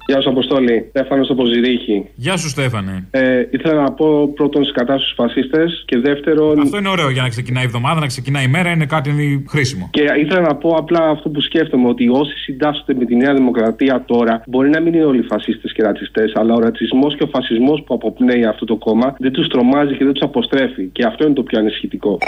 [0.06, 0.86] Γεια σου, Αποστόλη.
[0.88, 2.06] Στέφανος στο Ποζηρίχη.
[2.14, 3.06] Γεια σου, Στέφανε.
[3.10, 6.60] Ε, ήθελα να πω πρώτον κατά στους φασίστες και δεύτερον.
[6.60, 9.10] Αυτό είναι ωραίο για να ξεκινάει η εβδομάδα, να ξεκινάει η μέρα, είναι κάτι
[9.48, 9.88] χρήσιμο.
[9.92, 14.04] Και ήθελα να πω απλά αυτό που σκέφτομαι, ότι όσοι συντάσσονται με τη Νέα Δημοκρατία
[14.06, 17.82] τώρα, μπορεί να μην είναι όλοι φασίστες και ρατσιστές, αλλά ο ρατσισμός και ο φασισμός
[17.86, 20.84] που αποπνέει αυτό το κόμμα δεν τους τρομάζει και δεν τους αποστρέφει.
[20.92, 22.18] Και αυτό είναι το πιο ανησυχητικό.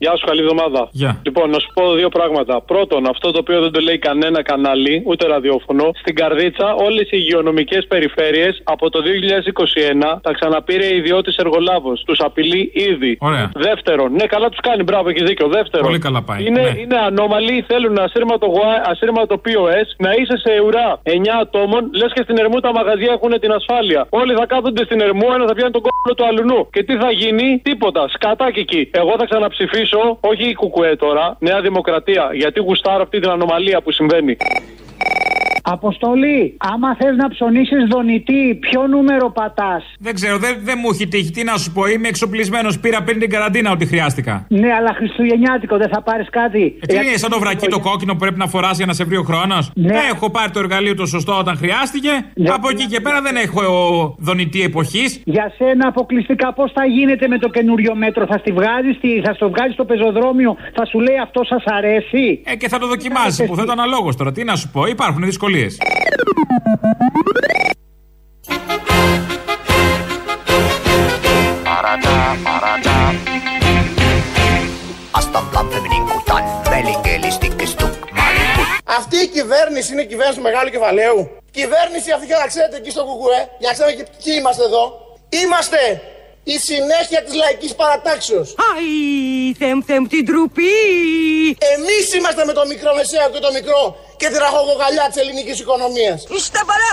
[0.00, 0.88] Γεια σου, καλή εβδομάδα.
[0.92, 1.20] Γεια.
[1.24, 2.60] Λοιπόν, να σου πω δύο πράγματα.
[2.62, 7.16] Πρώτον, αυτό το οποίο δεν το λέει κανένα κανάλι, ούτε ραδιόφωνο, στην καρδίτσα όλες οι
[7.24, 12.02] υγειονομικές περιφέρειες από το 2021 τα ξαναπήρε ιδιώτης εργολάβος.
[12.06, 13.16] Τους απειλεί ήδη.
[13.20, 13.50] Ωραία.
[13.54, 15.48] Δεύτερον, ναι, καλά τους κάνει, μπράβο, έχεις δίκιο.
[15.48, 16.44] Δεύτερον, Πολύ καλά πάει.
[16.46, 16.80] είναι, Ναι.
[16.80, 22.22] είναι ανώμαλοι, θέλουν ασύρματο, γουά- ασύρματο POS, να είσαι σε ουρά 9 ατόμων, λες και
[22.22, 24.06] στην Ερμού τα μαγαζιά έχουν την ασφάλεια.
[24.10, 26.60] Όλοι θα κάθονται στην Ερμού, ένα θα πιάνει τον κόλλο του αλουνού.
[26.70, 28.08] Και τι θα γίνει, τίποτα.
[28.14, 28.90] Σκατάκι εκεί.
[28.90, 29.87] Εγώ θα ξαναψηφίσω,
[30.20, 34.36] όχι η Κουκουέ τώρα, Νέα Δημοκρατία, γιατί γουστάρω αυτή την ανομαλία που συμβαίνει.
[35.62, 41.06] Αποστολή, άμα θες να ψωνίσεις δονητή, ποιο νούμερο πατάς; Δεν ξέρω, δεν, δεν μου έχει
[41.08, 41.30] τύχει.
[41.30, 42.78] Τι να σου πω, είμαι εξοπλισμένος.
[42.78, 44.46] Πήρα πριν την καραντίνα ό,τι χρειάστηκα.
[44.48, 46.78] Ναι, αλλά Χριστουγεννιάτικο δεν θα πάρεις κάτι.
[46.80, 49.04] Ε, τι είναι, σαν το βρακί το κόκκινο που πρέπει να φοράς για να σε
[49.04, 49.98] βρει ο χρόνος; Ναι.
[50.12, 52.10] Έχω πάρει το εργαλείο το σωστό όταν χρειάστηκε.
[52.54, 53.62] Από εκεί και πέρα δεν έχω
[54.18, 55.20] δονητή εποχής.
[55.24, 59.48] Για σένα αποκλειστικά πώς θα γίνεται με το καινούριο μέτρο; Θα στη βγάζεις, θα στο
[59.48, 63.56] βγάζεις στο πεζοδρόμιο, θα σου λέει αυτό σας αρέσει; Ε, και θα το δοκιμάσει που
[63.56, 64.32] θα το αναλόγως τώρα.
[64.32, 65.57] Τι να σου πω, υπάρχουν δυσκολίες.
[65.58, 65.70] Asta
[75.38, 80.38] în plan feminin cu tan Belingeli stick stuck Maliput Αυτή η κυβέρνηση είναι η κυβέρνηση
[80.38, 81.30] του μεγάλου κεφαλαίου.
[81.50, 84.84] Κυβέρνηση αυτή για να ξέρετε εκεί στο Κουκουέ, για να ξέρετε και ποιοι είμαστε εδώ.
[85.28, 85.78] Είμαστε
[86.54, 88.48] η συνέχεια της λαϊκής παρατάξεως.
[88.70, 88.88] Αϊ,
[89.60, 90.76] θέμ, θέμ, την τροπή.
[91.74, 93.82] Εμείς είμαστε με το μικρομεσαίο και το μικρό
[94.20, 96.18] και τη ραχοκοκαλιά της ελληνικής οικονομίας.
[96.48, 96.90] Στα παρά.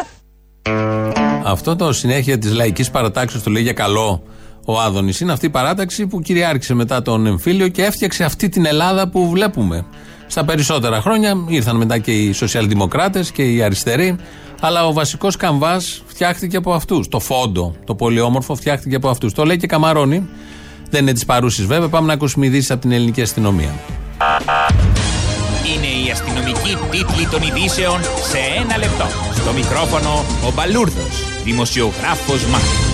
[1.53, 4.23] Αυτό το συνέχεια της λαϊκής παρατάξεως το λέει για καλό
[4.65, 5.19] ο Άδωνης.
[5.19, 9.29] Είναι αυτή η παράταξη που κυριάρχησε μετά τον εμφύλιο και έφτιαξε αυτή την Ελλάδα που
[9.29, 9.85] βλέπουμε.
[10.27, 14.15] Στα περισσότερα χρόνια ήρθαν μετά και οι σοσιαλδημοκράτες και οι αριστεροί.
[14.65, 17.07] Αλλά ο βασικός καμβάς φτιάχτηκε από αυτούς.
[17.07, 19.33] Το φόντο, το πολύ όμορφο, φτιάχτηκε από αυτούς.
[19.33, 20.29] Το λέει και Καμαρώνη.
[20.89, 21.87] Δεν είναι της παρούσης βέβαια.
[21.87, 23.73] Πάμε να ακούσουμε ειδήσεις από την ελληνική αστυνομία.
[25.75, 29.05] Είναι η αστυνομική τίτλη των ειδήσεων σε ένα λεπτό.
[29.35, 32.84] Στο μικρόφωνο ο Μπαλούρδος, δημοσιογράφος Μάρκος.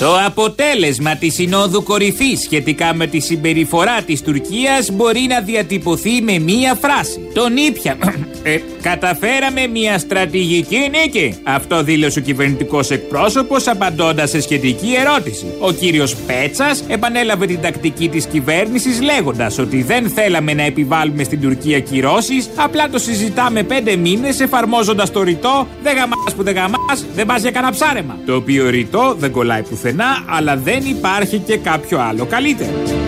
[0.00, 6.38] Το αποτέλεσμα της Συνόδου Κορυφής σχετικά με τη συμπεριφορά της Τουρκίας μπορεί να διατυπωθεί με
[6.38, 7.20] μία φράση.
[7.34, 7.96] Τον ήπια...
[8.42, 11.38] Ε, καταφέραμε μια στρατηγική νίκη.
[11.42, 15.46] Αυτό δήλωσε ο κυβερνητικός εκπρόσωπος απαντώντας σε σχετική ερώτηση.
[15.58, 21.40] Ο κύριος Πέτσας επανέλαβε την τακτική της κυβέρνησης λέγοντας ότι δεν θέλαμε να επιβάλλουμε στην
[21.40, 27.04] Τουρκία κυρώσεις, απλά το συζητάμε πέντε μήνες εφαρμόζοντας το ρητό Δεν γαμάς που δεν γαμάς,
[27.14, 28.18] δεν πας για κανένα ψάρεμα.
[28.26, 29.89] Το οποίο ρητό δεν κολλάει πουθενά,
[30.28, 33.00] αλλά δεν υπάρχει και κάποιο άλλο καλύτερο.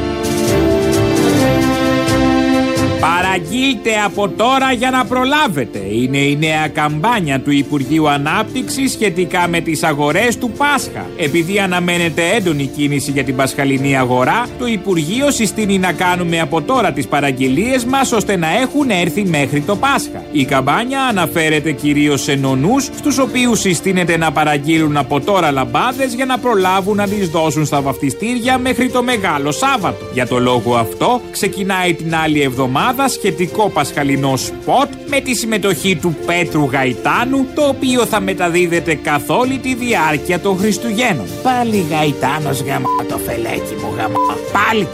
[3.32, 5.78] Παραγγείλτε από τώρα για να προλάβετε.
[5.78, 11.06] Είναι η νέα καμπάνια του Υπουργείου Ανάπτυξης σχετικά με τις αγορές του Πάσχα.
[11.16, 16.92] Επειδή αναμένεται έντονη κίνηση για την Πασχαλινή αγορά, το Υπουργείο συστήνει να κάνουμε από τώρα
[16.92, 20.22] τις παραγγελίες μας ώστε να έχουν έρθει μέχρι το Πάσχα.
[20.32, 26.24] Η καμπάνια αναφέρεται κυρίως σε νονούς, στους οποίους συστήνεται να παραγγείλουν από τώρα λαμπάδες για
[26.24, 30.04] να προλάβουν να τις δώσουν στα βαφτιστήρια μέχρι το Μεγάλο Σάββατο.
[30.12, 36.16] Για το λόγο αυτό, ξεκινάει την άλλη εβδομάδα σχετικό πασχαλινός σποτ με τη συμμετοχή του
[36.26, 41.26] Πέτρου Γαϊτάνου, το οποίο θα μεταδίδεται καθ' όλη τη διάρκεια των Χριστουγέννων.
[41.42, 44.36] Πάλι Γαϊτάνος γαμά το φελέκι μου γαμά.
[44.52, 44.88] Πάλι.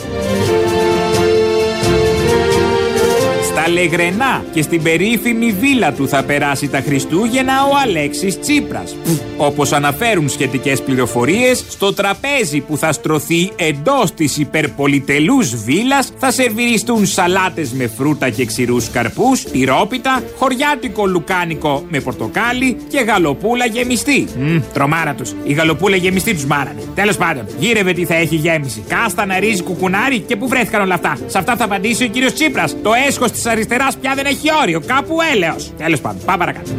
[3.59, 8.97] Στα Λεγρενά και στην περίφημη βίλα του θα περάσει τα Χριστούγεννα ο Αλέξης Τσίπρας.
[9.37, 17.07] Όπως αναφέρουν σχετικές πληροφορίες, στο τραπέζι που θα στρωθεί εντός της υπερπολιτελούς βίλας θα σερβιριστούν
[17.07, 24.27] σαλάτες με φρούτα και ξηρούς καρπούς, τυρόπιτα, χωριάτικο λουκάνικο με πορτοκάλι και γαλοπούλα γεμιστή.
[24.39, 25.35] Μμ, τρομάρα τους.
[25.45, 26.83] Η γαλοπούλα γεμιστή τους μάρανε.
[26.95, 28.85] Τέλος πάντων, γύρευε τι θα έχει γέμιση.
[28.89, 31.19] Κάστα, ρύζι, κουκουνάρι και πού βρέθηκαν όλα αυτά.
[31.27, 32.77] Σε αυτά θα απαντήσει ο κύριος Τσίπρας.
[32.83, 34.81] Το έσχος της αριστεράς πια δεν έχει όριο.
[34.87, 35.73] Κάπου έλεος.
[35.79, 36.71] Τέλος πάντων, πάμε παρακάτω.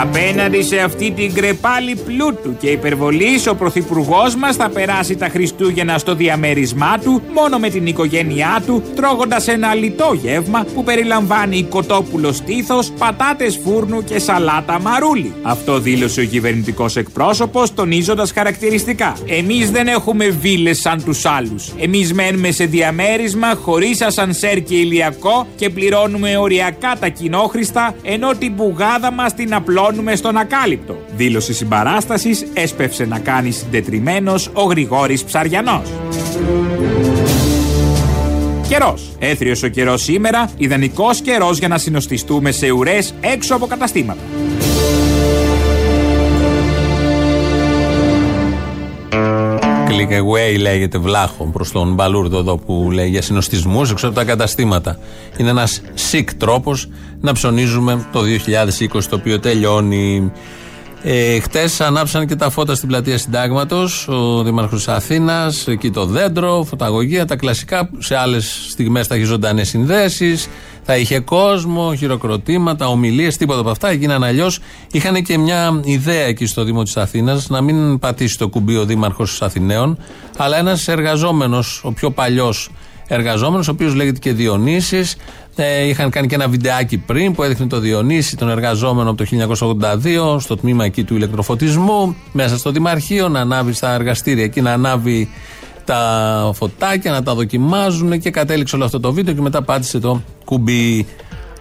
[0.00, 5.98] Απέναντι σε αυτή την κρεπάλη πλούτου και υπερβολής, ο πρωθυπουργός μας θα περάσει τα Χριστούγεννα
[5.98, 12.32] στο διαμέρισμά του μόνο με την οικογένειά του, τρώγοντας ένα λιτό γεύμα που περιλαμβάνει κοτόπουλο
[12.32, 15.34] στήθος, πατάτες φούρνου και σαλάτα μαρούλι.
[15.42, 19.16] Αυτό δήλωσε ο κυβερνητικός εκπρόσωπος, τονίζοντας χαρακτηριστικά.
[19.26, 21.72] Εμείς δεν έχουμε βίλες σαν τους άλλους.
[21.78, 28.56] Εμείς μένουμε σε διαμέρισμα χωρίς ασανσέρ και ηλιακό και πληρώνουμε οριακά τα κοινόχρηστα, ενώ την
[28.56, 30.98] πουγάδα μας την απλώνουμε στον ακάλυπτο.
[31.16, 35.88] Δήλωση συμπαράστασης έσπευσε να κάνει συντετριμένος ο Γρηγόρης Ψαριανός.
[38.68, 39.16] Καιρός.
[39.18, 44.20] Έθριος ο καιρός σήμερα, ιδανικός καιρός για να συνοστιστούμε σε ουρές έξω από καταστήματα.
[49.98, 54.24] Click away λέγεται βλάχο προς τον Μπαλούρδο εδώ που λέει για συνοστισμούς έξω από τα
[54.24, 54.98] καταστήματα.
[55.36, 55.80] Είναι ένας
[56.10, 56.88] sick τρόπος
[57.20, 60.32] να ψωνίζουμε το 2020 το οποίο τελειώνει.
[61.02, 64.08] Ε, Χτες ανάψαν και τα φώτα στην πλατεία Συντάγματος.
[64.08, 67.90] Ο Δήμαρχος Αθήνας, εκεί το δέντρο, φωταγωγία, τα κλασικά.
[67.98, 70.48] Σε άλλες στιγμές θα είχε ζωντανές συνδέσεις,
[70.82, 73.88] θα είχε κόσμο, χειροκροτήματα, ομιλίες, τίποτα από αυτά.
[73.88, 74.58] Έγιναν αλλιώς.
[74.92, 78.84] Είχαν και μια ιδέα εκεί στο Δήμο της Αθήνας να μην πατήσει το κουμπί ο
[78.84, 79.98] Δήμαρχος Αθηναίων,
[80.36, 82.70] αλλά ένας εργαζόμενος, ο πιο παλιός
[83.08, 85.16] εργαζόμενος, ο οποίος λέγεται και Διονύσης.
[85.56, 89.24] Ε, είχαν κάνει και ένα βιντεάκι πριν που έδειχνε το Διονύση, τον εργαζόμενο από το
[89.24, 94.72] 1982, στο τμήμα εκεί του ηλεκτροφωτισμού, μέσα στο Δημαρχείο, να ανάβει στα εργαστήρια εκεί, να
[94.72, 95.28] ανάβει
[95.84, 100.22] τα φωτάκια, να τα δοκιμάζουν και κατέληξε όλο αυτό το βίντεο και μετά πάτησε το
[100.44, 101.06] κουμπί.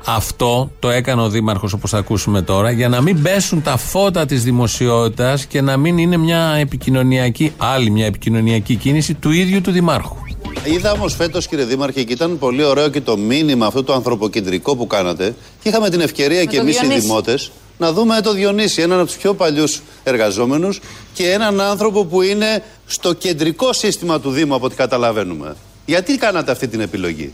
[0.06, 4.26] Αυτό το έκανε ο Δήμαρχος όπως θα ακούσουμε τώρα για να μην πέσουν τα φώτα
[4.26, 9.72] της δημοσιότητας και να μην είναι μια επικοινωνιακή, άλλη μια επικοινωνιακή κίνηση του ίδιου του
[9.72, 10.27] Δημάρχου.
[10.74, 14.76] Είδα όμως φέτος, κύριε Δήμαρχε, και ήταν πολύ ωραίο και το μήνυμα αυτό το ανθρωποκεντρικό
[14.76, 15.36] που κάνατε.
[15.62, 19.18] Και είχαμε την ευκαιρία και εμείς οι Δημότες να δούμε το Διονύση, έναν από τους
[19.18, 20.80] πιο παλιούς εργαζόμενους
[21.14, 25.56] και έναν άνθρωπο που είναι στο κεντρικό σύστημα του Δήμου, από ό,τι καταλαβαίνουμε.
[25.86, 27.34] Γιατί κάνατε αυτή την επιλογή,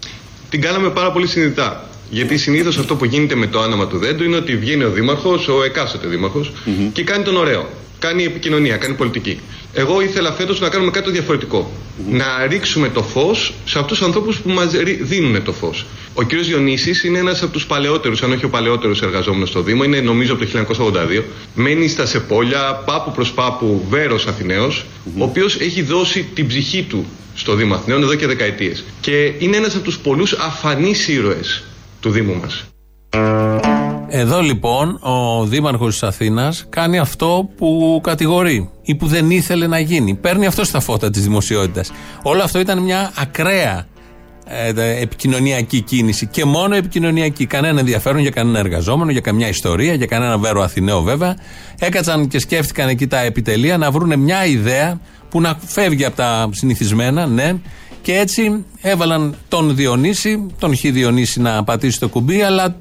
[0.49, 1.87] Την κάναμε πάρα πολύ συνειδητά.
[2.09, 5.47] Γιατί συνήθως αυτό που γίνεται με το άνομα του δέντρου είναι ότι βγαίνει ο δήμαρχος,
[5.47, 6.51] ο εκάστοτε δήμαρχος,
[6.93, 7.69] και κάνει τον ωραίο.
[7.99, 9.39] Κάνει επικοινωνία, κάνει πολιτική.
[9.73, 11.71] Εγώ ήθελα φέτος να κάνουμε κάτι διαφορετικό.
[12.09, 15.85] Να ρίξουμε το φως σε αυτούς τους ανθρώπους που μας δίνουν το φως.
[16.13, 16.35] Ο κ.
[16.35, 19.83] Διονύσης είναι ένας από τους παλαιότερους, αν όχι ο παλαιότερος εργαζόμενος στο Δήμο.
[19.83, 21.23] Είναι νομίζω από το 1982.
[21.55, 24.85] Μένει στα Σεπόλια, πάπου προς πάπου, βέρος Αθηναίος,
[25.17, 27.05] ο οποίος έχει δώσει την ψυχή του
[27.35, 28.83] στο Δήμο Αθηναίων εδώ και δεκαετίες.
[29.01, 31.63] Και είναι ένας από τους πολλούς αφανείς ήρωες
[31.99, 32.65] του Δήμου μας.
[34.15, 39.79] Εδώ λοιπόν ο Δήμαρχος της Αθήνας κάνει αυτό που κατηγορεί ή που δεν ήθελε να
[39.79, 40.13] γίνει.
[40.15, 41.91] Παίρνει αυτό στα φώτα της δημοσιότητας.
[42.23, 43.85] Όλο αυτό ήταν μια ακραία
[44.45, 47.45] ε, επικοινωνιακή κίνηση και μόνο επικοινωνιακή.
[47.45, 51.37] Κανένα ενδιαφέρον για κανένα εργαζόμενο, για καμιά ιστορία, για κανένα βέρο Αθηναίο βέβαια.
[51.79, 54.99] Έκατσαν και σκέφτηκαν εκεί τα επιτελεία να βρουν μια ιδέα
[55.29, 57.55] που να φεύγει από τα συνηθισμένα, ναι,
[58.01, 62.75] και έτσι έβαλαν τον Διονύση, τον Χ Διονύση να πατήσει το κουμπί, αλλά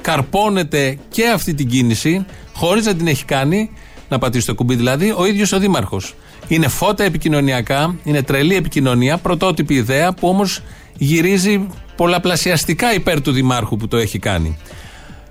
[0.00, 3.70] καρπώνεται και αυτή την κίνηση, χωρίς να την έχει κάνει,
[4.08, 6.14] να πατήσει το κουμπί δηλαδή, ο ίδιος ο Δήμαρχος.
[6.48, 10.62] Είναι φώτα επικοινωνιακά, είναι τρελή επικοινωνία, πρωτότυπη ιδέα που όμως
[10.96, 14.58] γυρίζει πολλαπλασιαστικά υπέρ του Δημάρχου που το έχει κάνει.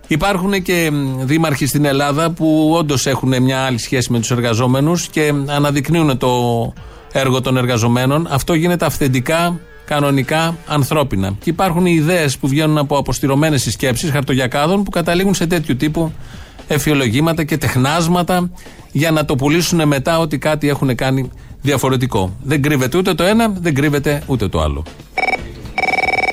[0.07, 5.33] Υπάρχουν και δήμαρχοι στην Ελλάδα που όντως έχουν μια άλλη σχέση με τους εργαζόμενους και
[5.47, 6.73] αναδεικνύουν το
[7.11, 8.27] έργο των εργαζομένων.
[8.29, 11.35] Αυτό γίνεται αυθεντικά, κανονικά, ανθρώπινα.
[11.43, 16.13] Και υπάρχουν οι ιδέες που βγαίνουν από αποστηρωμένες συσκέψεις χαρτογιακάδων που καταλήγουν σε τέτοιου τύπου
[16.67, 18.51] εφιολογήματα και τεχνάσματα
[18.91, 22.37] για να το πουλήσουν μετά ότι κάτι έχουν κάνει διαφορετικό.
[22.43, 24.83] Δεν κρύβεται ούτε το ένα, δεν κρύβεται ούτε το άλλο.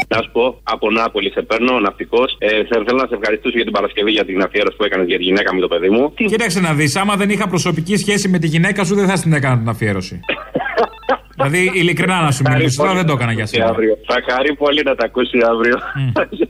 [0.08, 2.36] Να σου πω, από Νάπολη σε παίρνω, ναυτικός.
[2.38, 5.22] Ε, θέλω να σε ευχαριστήσω για την Παρασκευή για την αφιέρωση που έκανες για τη
[5.22, 6.14] γυναίκα με το παιδί μου.
[6.14, 9.32] Κοίταξε να δεις, άμα δεν είχα προσωπική σχέση με τη γυναίκα σου, δεν θα την
[9.32, 10.20] έκανα την αφιέρωση.
[11.36, 13.70] δηλαδή, ειλικρινά να σου μιλήσω, τώρα δεν το έκανα για σήμερα.
[13.70, 13.94] Αύριο.
[14.10, 15.76] Θα χαρεί πολύ να τα ακούσει αύριο.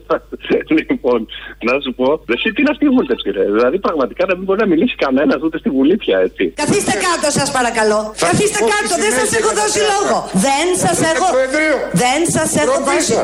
[0.79, 1.19] λοιπόν,
[1.67, 3.45] να σου πω, εσύ τι να στη βούλτεψη, ρε.
[3.55, 6.43] Δηλαδή, πραγματικά να μην μπορεί να μιλήσει κανένας ούτε στη Βουλή πια, έτσι.
[6.63, 7.99] Καθίστε κάτω, σας παρακαλώ.
[8.27, 10.15] Καθίστε κάτω, δεν σας έχω δώσει λόγο.
[10.47, 11.27] Δεν σας έχω.
[12.03, 13.15] Δεν σας έχω δώσει.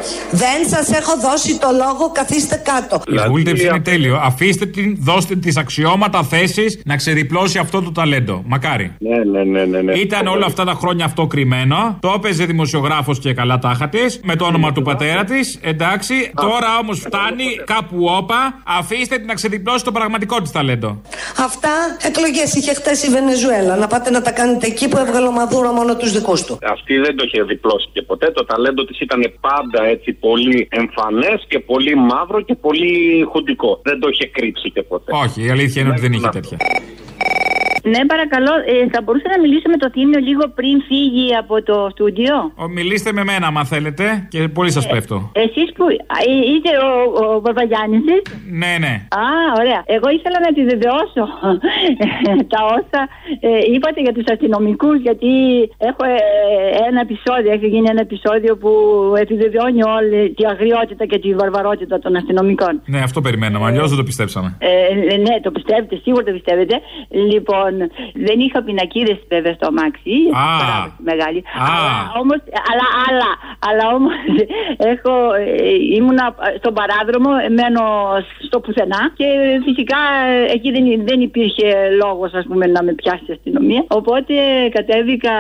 [0.44, 2.96] Δεν σας έχω δώσει το λόγο, καθίστε κάτω.
[3.18, 4.16] Η βούλτεψη είναι τέλειο.
[4.30, 8.44] Αφήστε την, δώστε τις αξιώματα θέσεις να ξεδιπλώσει αυτό το ταλέντο.
[8.46, 8.96] Μακάρι.
[9.00, 9.94] Ναι, ναι, ναι, ναι, ναι.
[9.94, 11.98] Ήταν όλα αυτά τα χρόνια αυτό κρυμμένο.
[12.00, 14.20] Το έπαιζε δημοσιογράφος και καλά τάχα της.
[14.24, 15.60] Με το όνομα του πατέρα της.
[15.62, 16.32] Εντάξει.
[16.36, 21.02] Τώρα όμως φτάνει κάνει κάπου όπα, αφήστε την να ξεδιπλώσει το πραγματικό της ταλέντο.
[21.38, 21.74] Αυτά
[22.10, 23.76] εκλογές είχε χτες η Βενεζουέλα.
[23.76, 26.60] Να πάτε να τα κάνετε εκεί που έβγαλε ο Μαδούρο μόνο τους δικούς του.
[26.76, 28.32] Αυτή δεν το είχε διπλώσει και ποτέ.
[28.32, 32.92] Το ταλέντο της ήταν πάντα έτσι πολύ εμφανές και πολύ μαύρο και πολύ
[33.32, 33.80] χουντικό.
[33.84, 35.12] Δεν το είχε κρύψει και ποτέ.
[35.24, 36.58] Όχι, η αλήθεια είναι ότι δεν είχε τέτοια.
[37.84, 41.88] Ναι, παρακαλώ, ε, θα μπορούσα να μιλήσω με το Θήμιο λίγο πριν φύγει από το
[41.92, 45.32] στούντιο; Ο, μιλήστε με μένα, αν θέλετε, και πολύ σας πέφτω.
[45.34, 45.86] Εσείς που.
[45.90, 46.90] ε, είστε ο,
[47.36, 47.98] ο Παπαγιάννη,
[48.62, 48.94] Ναι, ναι.
[49.24, 49.24] Α,
[49.62, 49.82] ωραία.
[49.86, 51.24] Εγώ ήθελα να επιβεβαιώσω
[52.54, 53.02] τα όσα
[53.40, 55.32] ε, είπατε για τους αστυνομικούς, γιατί
[55.90, 56.18] έχω ε,
[56.90, 58.72] ένα επεισόδιο, έχει γίνει ένα επεισόδιο που
[59.18, 62.82] επιβεβαιώνει όλη τη αγριότητα και τη βαρβαρότητα των αστυνομικών.
[62.86, 63.66] Ναι, αυτό περιμέναμε.
[63.66, 64.50] Αλλιώς δεν το πιστέψαμε.
[64.60, 66.76] Ε, ναι, το πιστεύετε, σίγουρα το πιστεύετε.
[67.10, 67.71] Λοιπόν,
[68.28, 70.16] δεν είχα πινακίδες βέβαια στο αμάξι.
[70.42, 70.44] Α.
[70.64, 71.40] παράδοση Μεγάλη.
[71.40, 71.66] Α.
[71.76, 72.40] Αλλά όμως,
[72.72, 73.30] αλλά, αλλά,
[73.68, 74.18] αλλά όμως
[74.94, 76.26] έχω, ε, ήμουνα
[76.62, 77.30] στον παράδρομο,
[77.60, 77.84] μένω
[78.48, 79.28] στο πουθενά και
[79.66, 80.00] φυσικά
[80.34, 81.68] ε, εκεί δεν, δεν υπήρχε
[82.04, 83.84] λόγος ας πούμε να με πιάσει η αστυνομία.
[83.88, 84.34] Οπότε
[84.78, 85.36] κατέβηκα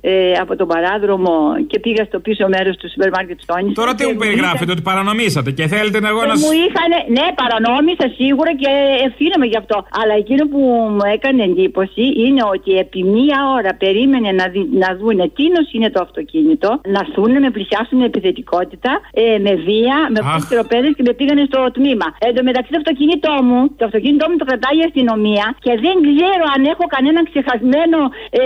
[0.00, 1.34] ε, από τον παράδρομο
[1.66, 3.74] και πήγα στο πίσω μέρος του σούπερ μάρκετ Στόνης.
[3.74, 6.32] Τώρα τι μου περιγράφετε, ότι παρανομήσατε και θέλετε να εγώ να.
[6.32, 8.70] Ε, Μου είχαν, ναι, παρανόμησα σίγουρα και
[9.06, 9.76] ευθύνομαι γι' αυτό.
[10.00, 10.60] Αλλά εκείνο που
[10.94, 15.68] μου έκανε εντύπωση είναι ότι επί μία ώρα περίμενε να, δει, να δούνε τι νος
[15.76, 18.92] είναι το αυτοκίνητο, να σούνε, με πλησιάσουν με επιθετικότητα,
[19.22, 22.06] ε, με βία, με πούστροπέδε και με πήγανε στο τμήμα.
[22.26, 25.96] Εν τω μεταξύ το αυτοκίνητό μου, το αυτοκίνητό μου το κρατάει η αστυνομία και δεν
[26.08, 27.98] ξέρω αν έχω κανέναν ξεχασμένο
[28.40, 28.44] ε,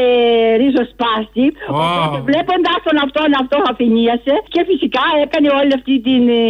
[0.60, 1.46] ριζοσπάστη.
[1.68, 6.42] Οπότε βλέποντας τον αυτόν αυτό αφηνίασε και φυσικά έκανε όλη αυτή την ε,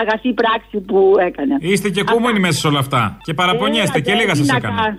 [0.00, 0.98] αγαθή πράξη που
[1.28, 1.54] έκανε.
[1.72, 3.02] Είστε και κούμενοι μέσα σε όλα αυτά.
[3.26, 4.98] Και παραπονιέστε και λίγα σας έκανε.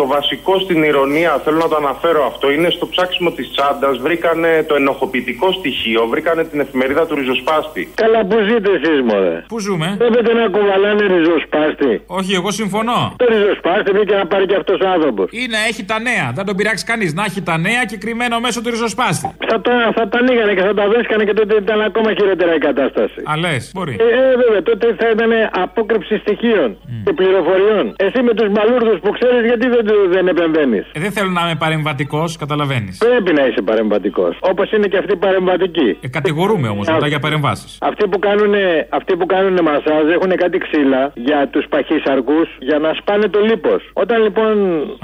[0.00, 3.94] Το βασικό στην ηρωνία, θέλω να το αναφέρω αυτό, είναι στο ψάξιμο της τσάντας.
[4.06, 7.82] Βρήκανε το ενοχοποιητικό στοιχείο, βρήκανε την εφημερίδα του ριζοσπάστη.
[8.02, 11.92] Καλά, πού ζείτε εσείς, μωρέ; Πού ζούμε; Βλέπετε να κουβαλάνε ριζοσπάστη.
[12.18, 12.98] Όχι, εγώ συμφωνώ.
[13.16, 15.26] Το ριζοσπάστη μπήκε να πάρει και αυτός ο άνθρωπος.
[15.40, 16.26] Ή να έχει τα νέα.
[16.36, 17.10] Δεν τον πειράξει κανείς.
[17.18, 19.26] Να έχει τα νέα και κρυμμένο μέσω του ριζοσπάστη.
[19.50, 22.62] Θα τα, θα τα ανοίγανε και θα τα βρίσκανε και τότε ήταν ακόμα χειρότερα η
[22.68, 23.18] κατάσταση.
[23.30, 23.94] Α, λες, μπορεί.
[24.00, 25.30] Ε, ε, βέβαια, τότε θα ήταν
[25.64, 26.68] απόκρυψη στοιχείων
[27.04, 27.84] και πληροφοριών.
[28.06, 30.84] Εσύ με τους μπαλούρδους που ξέρεις, γιατί δεν, του- δεν επεμβαίνεις.
[30.92, 32.98] Ε, δεν θέλω να είμαι παρεμβατικός, καταλαβαίνεις.
[32.98, 34.36] Πρέπει να είσαι παρεμβατικός.
[34.40, 35.98] Όπως είναι και αυτοί παρεμβατικοί.
[36.00, 37.78] Ε, κατηγορούμε όμως μετά για παρεμβάσεις.
[37.80, 38.54] Αυτοί που κάνουν,
[38.88, 43.90] αυτοί που κάνουν μασάζ έχουν κάτι ξύλα για τους παχύσαρκου για να σπάνε το λίπος.
[43.92, 44.52] Όταν λοιπόν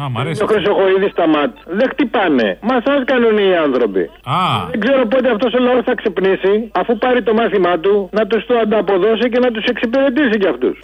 [0.03, 2.59] Α, μ' αρέσει το χρυσοχοίδι στα ματ δεν χτυπάνε.
[2.71, 4.01] Μασάζ κάνουν οι άνθρωποι.
[4.25, 4.39] Α,
[4.71, 8.47] Δεν ξέρω πότε αυτός ο λαός θα ξυπνήσει αφού πάρει το μάθημά του να τους
[8.47, 10.79] το ανταποδώσει και να τους εξυπηρετήσει κι αυτούς.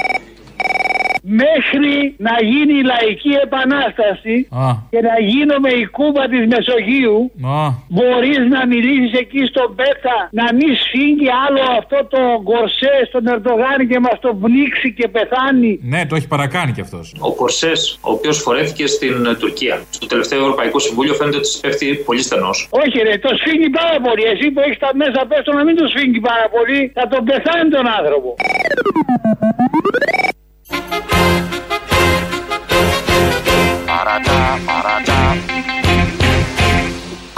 [1.22, 4.66] Μέχρι να γίνει η λαϊκή επανάσταση Α.
[4.92, 7.18] και να γίνουμε η κούμπα της Μεσογείου
[7.60, 7.68] α.
[7.94, 13.78] μπορείς να μιλήσεις εκεί στον Πέτα να μην σφίγγει άλλο αυτό το γκορσές στον Ερντογάν
[13.90, 17.14] και μας το πνίξει και πεθάνει Ναι, το έχει παρακάνει κι αυτός.
[17.18, 19.74] Ο κορσέ, ο οποίος φορέθηκε στην ε, Τουρκία.
[19.90, 22.68] Στο τελευταίο Ευρωπαϊκό Συμβούλιο φαίνεται ότι πέφτει πολύ στενός.
[22.70, 25.76] όχι ρε το σφίγγει πάρα πολύ εσύ που έχεις τα μέσα πες το να μην
[25.76, 28.34] το σφίγγει πάρα πολύ θα τον πεθάνει τον άνθρωπο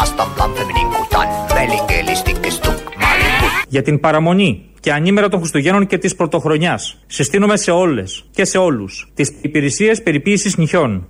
[0.03, 3.51] Asta plan feminin cutan, melingelistic stuk, malikut.
[3.69, 6.97] Για την παραμονή και ανήμερα των Χριστουγέννων και της Πρωτοχρονιάς.
[7.07, 11.09] Συστήνουμε σε όλες και σε όλους τις υπηρεσίες περιποίησης νυχιών.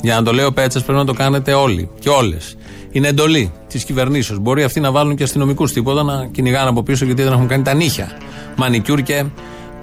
[0.00, 2.56] Για να το λέει ο Πέτσα πρέπει να το κάνετε όλοι και όλες.
[2.90, 4.38] Είναι εντολή της κυβερνήσεως.
[4.38, 7.62] Μπορεί αυτοί να βάλουν και αστυνομικούς τίποτα να κυνηγάνε από πίσω γιατί δεν έχουν κάνει
[7.62, 8.10] τα νύχια.
[8.56, 9.24] Μανικιούρ και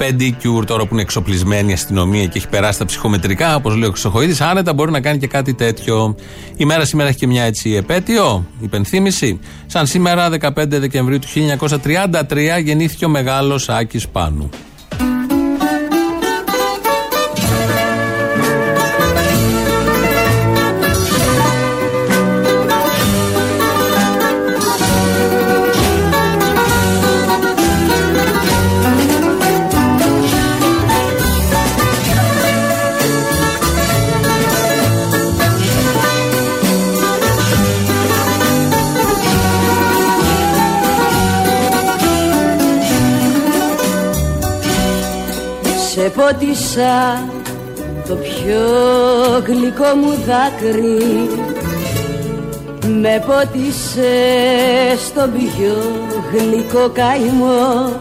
[0.01, 3.91] πεντικιούρ τώρα που είναι εξοπλισμένη η αστυνομία και έχει περάσει τα ψυχομετρικά, όπως λέει ο
[3.91, 6.15] Χρυσοχοίδης, άνετα μπορεί να κάνει και κάτι τέτοιο.
[6.55, 9.39] Η μέρα σήμερα έχει και μια έτσι επέτειο, υπενθύμιση.
[9.65, 14.49] Σαν σήμερα, 15 Δεκεμβρίου του 1933, γεννήθηκε ο μεγάλος Άκης Πάνου.
[46.31, 47.23] Σε πότισα
[48.07, 48.61] το πιο
[49.45, 51.29] γλυκό μου δάκρυ.
[53.01, 54.13] Με πότισε
[55.05, 55.75] στο πιο
[56.31, 57.99] γλυκό καημό.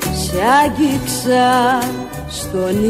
[0.00, 1.78] Σε άγγιξα
[2.28, 2.84] στον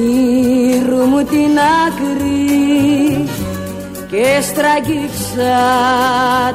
[0.75, 3.29] ήρου μου την άκρη
[4.11, 5.59] Και στραγγίξα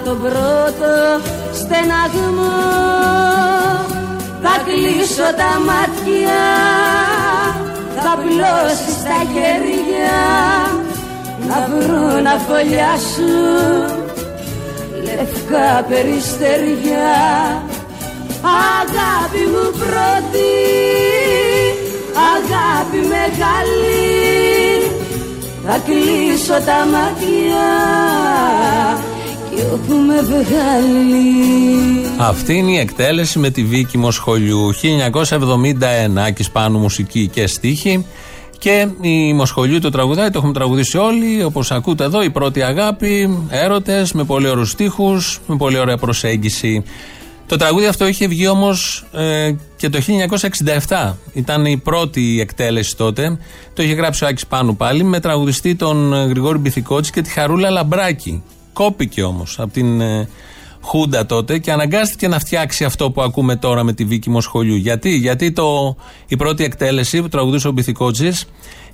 [0.03, 0.91] το πρώτο
[1.53, 2.97] στεναγμό.
[4.41, 5.86] Θα κλείσω τα μάτια
[7.95, 10.19] Θα πλώσει τα χέρια
[11.47, 14.05] Να βρουν να φωλιάσουν
[15.03, 17.15] Λευκά περιστεριά
[18.41, 20.51] Αγάπη μου πρώτη
[22.33, 23.87] Αγάπη μεγάλη
[25.69, 27.67] Θα κλείσω τα μάτια.
[28.99, 29.16] Και
[29.73, 31.25] όπου με βγάλει
[32.17, 38.05] Αυτή είναι η εκτέλεση με τη Βίκη Μοσχολιού 1971 Άκης Πάνου μουσική και στίχη
[38.57, 41.43] και η Μοσχολιού το τραγουδάει, το έχουμε τραγουδήσει όλοι.
[41.43, 46.83] Όπως ακούτε εδώ, η πρώτη αγάπη, έρωτες, με πολύ ωραίους στίχους, με πολύ ωραία προσέγγιση.
[47.47, 49.99] Το τραγούδι αυτό είχε βγει όμως ε, και το
[50.87, 51.13] 1967.
[51.33, 53.37] Ήταν η πρώτη εκτέλεση τότε.
[53.73, 57.29] Το είχε γράψει ο Άκης Πάνου πάλι με τραγουδιστή τον ε, Γρηγόρη Μπιθικότση και τη
[57.29, 58.43] Χαρούλα Λαμπράκη.
[58.77, 60.29] Κόπηκε όμως από την ε,
[60.81, 64.75] Χούντα τότε και αναγκάστηκε να φτιάξει αυτό που ακούμε τώρα με τη Βίκη Μοσχολιού.
[64.75, 65.95] Γιατί, Γιατί το,
[66.27, 68.31] η πρώτη εκτέλεση που τραγουδούσε ο Μπιθικότση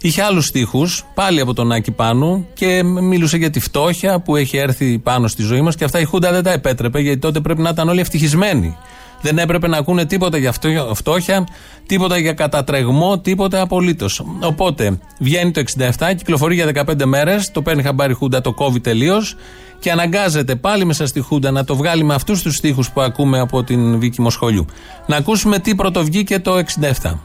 [0.01, 4.57] είχε άλλους στίχους, πάλι από τον Άκη Πάνου και μιλούσε για τη φτώχεια που έχει
[4.57, 7.61] έρθει πάνω στη ζωή μας και αυτά η Χούντα δεν τα επέτρεπε γιατί τότε πρέπει
[7.61, 8.77] να ήταν όλοι ευτυχισμένοι.
[9.23, 10.53] Δεν έπρεπε να ακούνε τίποτα για
[10.93, 11.47] φτώχεια,
[11.85, 14.23] τίποτα για κατατρεγμό, τίποτα απολύτως.
[14.41, 15.63] Οπότε βγαίνει το
[15.97, 19.35] 67, κυκλοφορεί για 15 μέρες, το παίρνει χαμπάρι Χούντα, το κόβει τελείως
[19.79, 23.39] και αναγκάζεται πάλι μέσα στη Χούντα να το βγάλει με αυτούς τους στίχους που ακούμε
[23.39, 24.65] από την Βίκη Μοσχολιού.
[25.05, 26.63] Να ακούσουμε τι πρωτοβγήκε το
[27.01, 27.19] 67.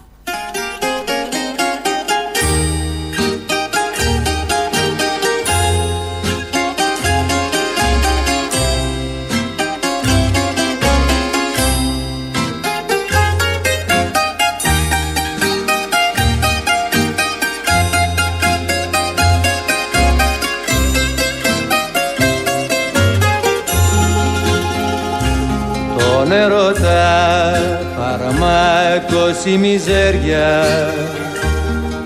[26.29, 27.63] Τον έρωτα
[27.97, 30.67] φαρμάκος η μιζέρια.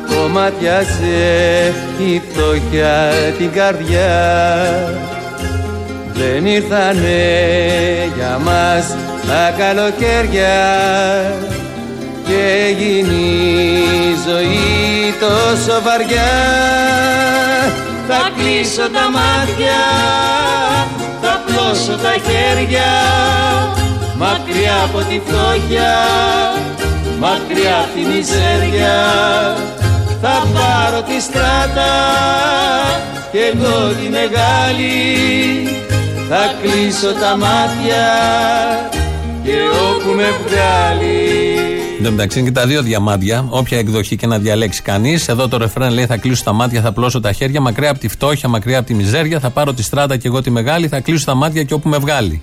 [0.06, 4.10] Κομματιάσε η φτώχεια την καρδιά.
[6.12, 7.22] Δεν ήρθανε
[8.16, 8.96] για μας
[9.26, 10.54] τα καλοκαίρια.
[12.26, 16.32] Και έγινε η ζωή τόσο βαριά.
[18.08, 19.80] Θα κλείσω τα μάτια
[21.22, 22.90] θα πλώσω τα χέρια
[24.32, 25.92] μακριά από τη φτώχεια
[27.18, 28.94] μακριά από τη μιζέρια
[30.22, 31.92] θα πάρω τη στράτα
[33.32, 34.96] και εγώ τη μεγάλη
[36.28, 38.06] θα κλείσω τα μάτια
[39.44, 39.56] και
[39.90, 41.56] όπου με βγάλει
[41.98, 45.28] Εν τω μεταξύ είναι και τα δύο διαμάντια, όποια εκδοχή και να διαλέξει κανείς.
[45.28, 48.08] Εδώ το ρεφρέν λέει: Θα κλείσω τα μάτια, θα πλώσω τα χέρια, μακριά από τη
[48.08, 49.40] φτώχεια, μακριά από τη μιζέρια.
[49.40, 51.98] Θα πάρω τη στράτα και εγώ τη μεγάλη, θα κλείσω τα μάτια και όπου με
[51.98, 52.42] βγάλει.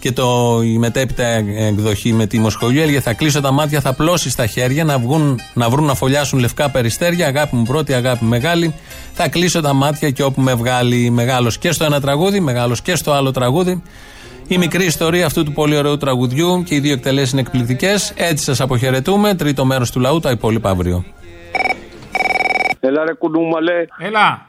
[0.00, 4.36] Και το, η μετέπειτα εκδοχή με τη Μοσχολιού έλεγε: Θα κλείσω τα μάτια, θα πλώσει
[4.36, 7.26] τα χέρια, να, βγουν, να βρουν να φωλιάσουν λευκά περιστέρια.
[7.26, 8.74] Αγάπη μου πρώτη, αγάπη μεγάλη.
[9.12, 11.10] Θα κλείσω τα μάτια και όπου με βγάλει.
[11.10, 13.82] Μεγάλος και στο ένα τραγούδι, μεγάλος και στο άλλο τραγούδι.
[14.48, 18.12] Η μικρή ιστορία αυτού του πολύ ωραίου τραγουδιού και οι δύο εκτελέσεις είναι εκπληκτικές.
[18.16, 19.34] Έτσι σας αποχαιρετούμε.
[19.34, 21.04] Τρίτο μέρος του λαού, τα υπόλοιπα αύριο.
[22.80, 23.84] Έλα ρε κουνούμαλε.
[23.98, 24.46] Έλα.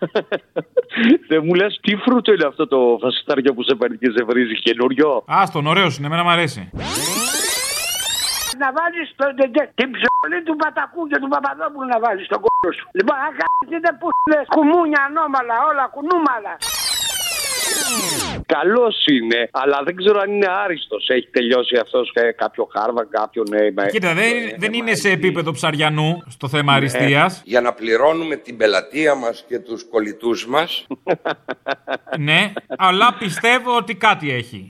[1.30, 4.56] Δεν μου λες τι φρούτο είναι αυτό το φασιστάριο που σε παίρνει και σε βρίζει
[4.66, 6.70] καινούριο; Άστον, ωραίος είναι, εμένα μου αρέσει.
[8.62, 9.08] Να βάλεις
[9.80, 12.86] την ψωλή του Πατακού και του Παπαδόπουλου να βάλεις στον κόλλο σου.
[12.98, 16.54] Λοιπόν, αν κάνετε που λες κουμούνια ανώμαλα, όλα κουνούμαλα.
[18.46, 21.08] Καλός είναι, αλλά δεν ξέρω αν είναι άριστος.
[21.08, 23.90] Έχει τελειώσει αυτός κάποιο χάρβα, κάποιο ναι.
[23.92, 27.42] Κοίτα, δεν, δεν είναι σε επίπεδο ψαριανού στο θέμα αριστείας.
[27.46, 30.88] Για να πληρώνουμε την πελατεία μας και τους κολλητούς μας.
[32.28, 34.70] ναι, αλλά πιστεύω ότι κάτι έχει.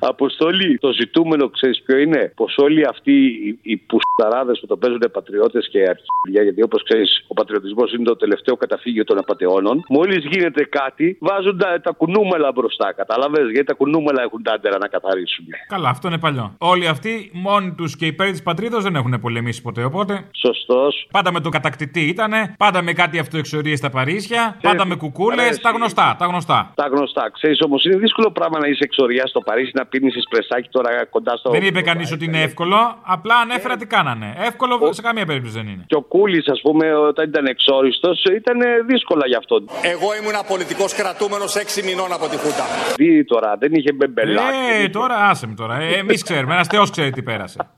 [0.00, 5.02] Αποστολή, το ζητούμενο ξέρεις ποιο είναι; Πως όλοι αυτοί οι, οι πουσταράδες που το παίζουν
[5.12, 9.84] πατριώτες και αρχίδια, γιατί όπως ξέρεις, ο πατριωτισμός είναι το τελευταίο καταφύγιο των απαταιώνων.
[9.88, 11.94] Μόλις γίνεται κάτι, βάζουν τα, τα
[12.30, 12.92] κουνούμελα μπροστά.
[12.92, 15.44] Κατάλαβες, γιατί τα κουνούμελα έχουν τάντερα να καθαρίσουν.
[15.68, 16.54] Καλά, αυτό είναι παλιό.
[16.58, 20.24] Όλοι αυτοί μόνοι τους και υπέρ της πατρίδα δεν έχουν πολεμήσει ποτέ, οπότε.
[20.30, 21.08] Σωστός.
[21.10, 25.70] Πάντα με τον κατακτητή ήτανε, πάντα με κάτι αυτοεξορίες στα Παρίσια, πάντα με κουκούλες, τα
[25.70, 26.72] γνωστά, τα γνωστά.
[26.74, 27.30] Τα γνωστά.
[27.32, 31.36] Ξέρεις όμως, είναι δύσκολο πράγμα να είσαι εξορία στο Παρίσι, να πίνεις εσπρεσάκι τώρα κοντά
[31.36, 31.50] στο.
[31.50, 34.34] Δεν είπε κανείς ότι είναι εύκολο, απλά ανέφερα τι κάνανε.
[34.38, 34.92] Εύκολο ο...
[34.92, 35.84] σε καμία περίπτωση δεν είναι.
[35.86, 39.64] Και ο Κούλης, ας πούμε, όταν ήταν εξόριστος, ήταν δύσκολα γι' αυτό.
[39.82, 42.64] Εγώ ήμουν πολιτικό κρατούμενος 6 μηνών από τη Χούτα.
[42.96, 44.56] Τι τώρα, δεν είχε μπεμπελάκι.
[44.82, 45.80] Ε, τώρα άσε με τώρα.
[45.80, 47.58] Ε, Εμείς ξέρουμε, ένας Θεός ξέρει τι πέρασε.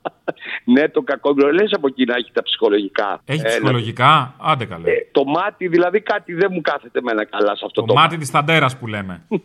[0.65, 3.21] Ναι, το κακό λες από εκεί να έχει τα ψυχολογικά.
[3.25, 4.83] Έχει Ε, ψυχολογικά; Άντε καλέ.
[4.89, 8.17] να- Το μάτι δηλαδή κάτι δεν μου κάθεται εμένα καλά σε αυτό Το το, μάτι
[8.17, 9.21] της ταντέρας που λέμε.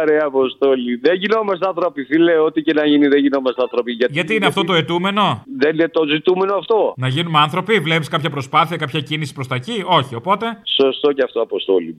[0.00, 0.96] Άρε, Αποστόλη.
[0.96, 2.38] Δεν γινόμαστε άνθρωποι, φίλε.
[2.38, 3.92] Ό,τι και να γίνει, δεν γινόμαστε άνθρωποι.
[3.92, 6.94] Γιατί, Γιατί είναι αυτό το ετούμενο; Δεν είναι το ζητούμενο αυτό.
[6.96, 10.46] Να γίνουμε άνθρωποι, βλέπεις κάποια προσπάθεια, κάποια κίνηση προς τα εκεί; Όχι, οπότε.
[10.80, 11.98] Σωστό και αυτό, Αποστόλη.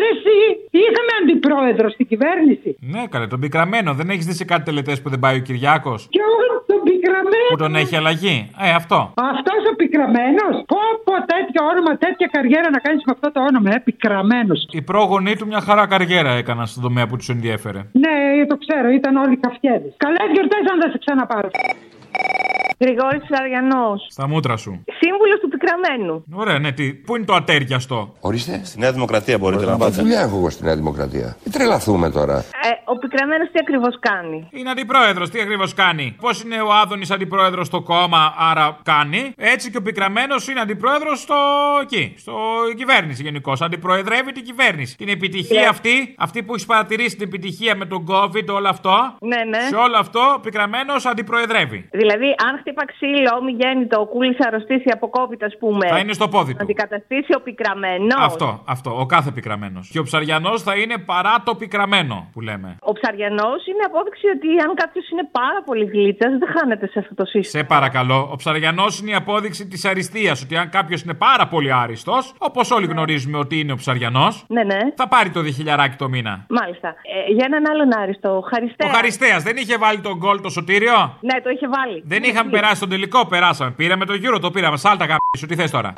[0.00, 0.36] Ρε εσύ,
[0.82, 2.76] είχαμε αντιπρόεδρο στην κυβέρνηση.
[2.80, 3.90] Ναι, καλέ, τον πικραμένο.
[3.94, 7.48] Δεν έχεις δει σε κάτι τελετές που δεν πάει ο Κυριάκος; Ποιον τον πικραμένο.
[7.50, 8.36] Που τον έχει αλλαγή;
[8.66, 8.98] Ε, αυτό.
[9.34, 10.54] Αυτός ο πικραμένος.
[10.72, 14.68] Πω, πω, τέτοιο όνομα, τέτοια καριέρα να κάνεις με αυτό το όνομα, ε, πικραμένος.
[14.70, 17.80] Οι πρόγονοί του μια χαρά καριέρα έκαναν στον τομέα που τους ενδιέφερε.
[17.92, 18.14] Ναι,
[18.48, 19.88] το ξέρω, ήταν όλοι καφιέδε.
[19.96, 21.50] Καλέ γιορτές αν δεν σε ξαναπάρω.
[22.82, 23.94] Γρηγόρης Αριανό.
[24.08, 24.84] Στα μούτρα σου.
[25.00, 26.24] Σύμβουλος του πικραμένου.
[26.32, 26.92] Ωραία, ναι, τι.
[26.94, 28.14] Πού είναι το ατέριαστο.
[28.20, 28.60] Ορίστε.
[28.64, 29.90] Στη Νέα Δημοκρατία μπορείτε να πάτε.
[30.02, 31.36] Δουλειά έχω εγώ στη Νέα Δημοκρατία.
[31.44, 32.36] Μην τρελαθούμε τώρα.
[32.38, 37.10] Ε, ο πικραμένος τι ακριβώς κάνει; Είναι αντιπρόεδρος, τι ακριβώς κάνει; Πώς είναι ο Άδωνης
[37.10, 41.34] αντιπρόεδρος στο κόμμα, άρα κάνει; Έτσι και ο πικραμένος είναι αντιπρόεδρος στο
[41.82, 42.32] εκεί, στο
[42.76, 43.60] κυβέρνηση γενικώς.
[43.62, 44.96] Αντιπροεδρεύει την κυβέρνηση.
[44.96, 45.66] Την επιτυχία Ναι.
[45.66, 49.16] αυτή, αυτή που έχει παρατηρήσει την επιτυχία με τον COVID, όλο αυτό.
[49.20, 49.60] Ναι, ναι.
[49.68, 51.88] Σε όλο αυτό ο πικραμένος αντιπροεδρεύει.
[51.90, 55.86] Δηλαδή, αν χτύπα ξύλο, μη γέννητο, ο κούλη αρρωστήσει από COVID, ας πούμε.
[55.88, 56.58] Θα είναι στο πόδι του.
[56.62, 58.14] Αντικαταστήσει ο πικραμένος.
[58.18, 59.88] Αυτό, αυτό, ο κάθε πικραμένος.
[59.92, 62.76] Και ο ψαριανός θα είναι παρά το πικραμένο που λέμε.
[62.80, 67.14] Ο ψαριανός είναι απόδειξη ότι αν κάποιος είναι πάρα πολύ γλίτσα, δεν χάνεται σε αυτό
[67.14, 67.62] το σύστημα.
[67.62, 70.42] Σε παρακαλώ, ο ψαριανός είναι η απόδειξη της αριστείας.
[70.42, 74.62] Ότι αν κάποιος είναι πάρα πολύ άριστος, όπως όλοι γνωρίζουμε ότι είναι ο ψαριανός, Ναι,
[74.62, 74.78] ναι.
[74.96, 76.46] θα πάρει το διχιλιαράκι το μήνα.
[76.48, 76.88] Μάλιστα.
[76.88, 78.90] Ε, για έναν άλλον άριστο, ο Χαριστέας.
[78.90, 82.02] Ο Χαριστέας δεν είχε βάλει τον γκολ το σωτήριο; Ναι, το είχε βάλει.
[82.06, 83.70] Δεν είχαμε περάσει τον τελικό, περάσαμε.
[83.70, 84.76] Πήραμε το γύρο, το πήραμε.
[84.76, 85.92] Σάλτα γαμπή τι θες τώρα;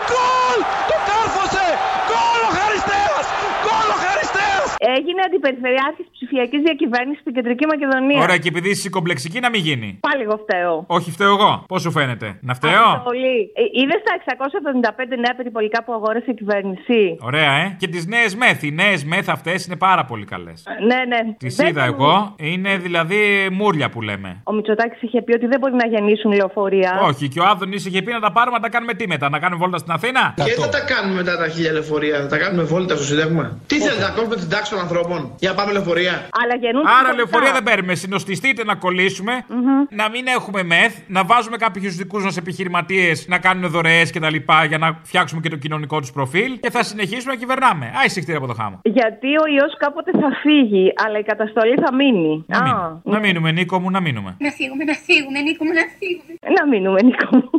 [0.91, 1.67] Το κάρφωσε!
[2.09, 3.25] Γκολ ο Χαριστέας!
[3.65, 4.69] Γκολ ο Χαριστέας!
[4.99, 8.20] Έγινε αντιπεριφερειάρχης ψηφιακής διακυβέρνησης στην Κεντρική Μακεδονία.
[8.26, 9.88] Ωραία, και επειδή είσαι κομπλεξική να μην γίνει.
[10.09, 10.74] Πάλι εγώ φταίω.
[10.86, 11.51] Όχι, φταίω εγώ.
[11.68, 13.34] Πώς σου φαίνεται, Να φταίω; Πολύ.
[13.80, 17.76] Είδες τα 675 νέα περιπολικά που αγόρασε η κυβέρνηση; Ωραία, ε.
[17.80, 18.62] Και τις νέες μεθ.
[18.62, 20.59] Οι νέες μεθ αυτές είναι πάρα πολύ καλές.
[20.88, 21.20] Ναι, ναι.
[21.38, 22.01] Τις Δεν είδα μπορούν.
[22.05, 22.34] εγώ.
[22.38, 23.18] Είναι δηλαδή
[23.53, 24.40] μούρλια που λέμε.
[24.45, 27.01] Ο Μητσοτάκης είχε πει ότι δεν μπορεί να γεννήσουν λεωφορεία.
[27.03, 29.38] Όχι, και ο Άδωνης είχε πει να τα πάρουμε να τα κάνουμε τι μετά, να
[29.38, 32.62] κάνουμε βόλτα στην Αθήνα; Και θα τα κάνουμε μετά τα χίλια λεωφορεία, θα τα κάνουμε
[32.62, 33.59] βόλτα στο Σύνταγμα.
[33.66, 36.14] Τι θέλετε να κόψουμε την τάξη των ανθρώπων για να πάμε λεωφορεία.
[36.43, 37.95] Αλλά γεννούν Άρα λεωφορεία δεν παίρνουμε.
[37.95, 39.45] Συνοστιστείτε να κολλήσουμε,
[39.91, 44.37] να μην έχουμε μεθ, να βάζουμε κάποιους δικούς μας επιχειρηματίες να κάνουν δωρεές κτλ.
[44.68, 47.93] για να φτιάξουμε και το κοινωνικό τους προφίλ και θα συνεχίσουμε να κυβερνάμε.
[48.01, 48.80] Άι συχτήρια από το χάμο.
[48.82, 52.45] Γιατί ο ιός κάποτε θα φύγει, αλλά η καταστολή θα μείνει.
[52.47, 53.01] Να, Α, μείνουμε.
[53.05, 54.37] να μείνουμε, Νίκο μου, να μείνουμε.
[54.39, 56.32] Να φύγουμε, να φύγουμε, Νίκο μου, να φύγουμε.
[56.59, 57.51] Να μείνουμε, Νίκο μου.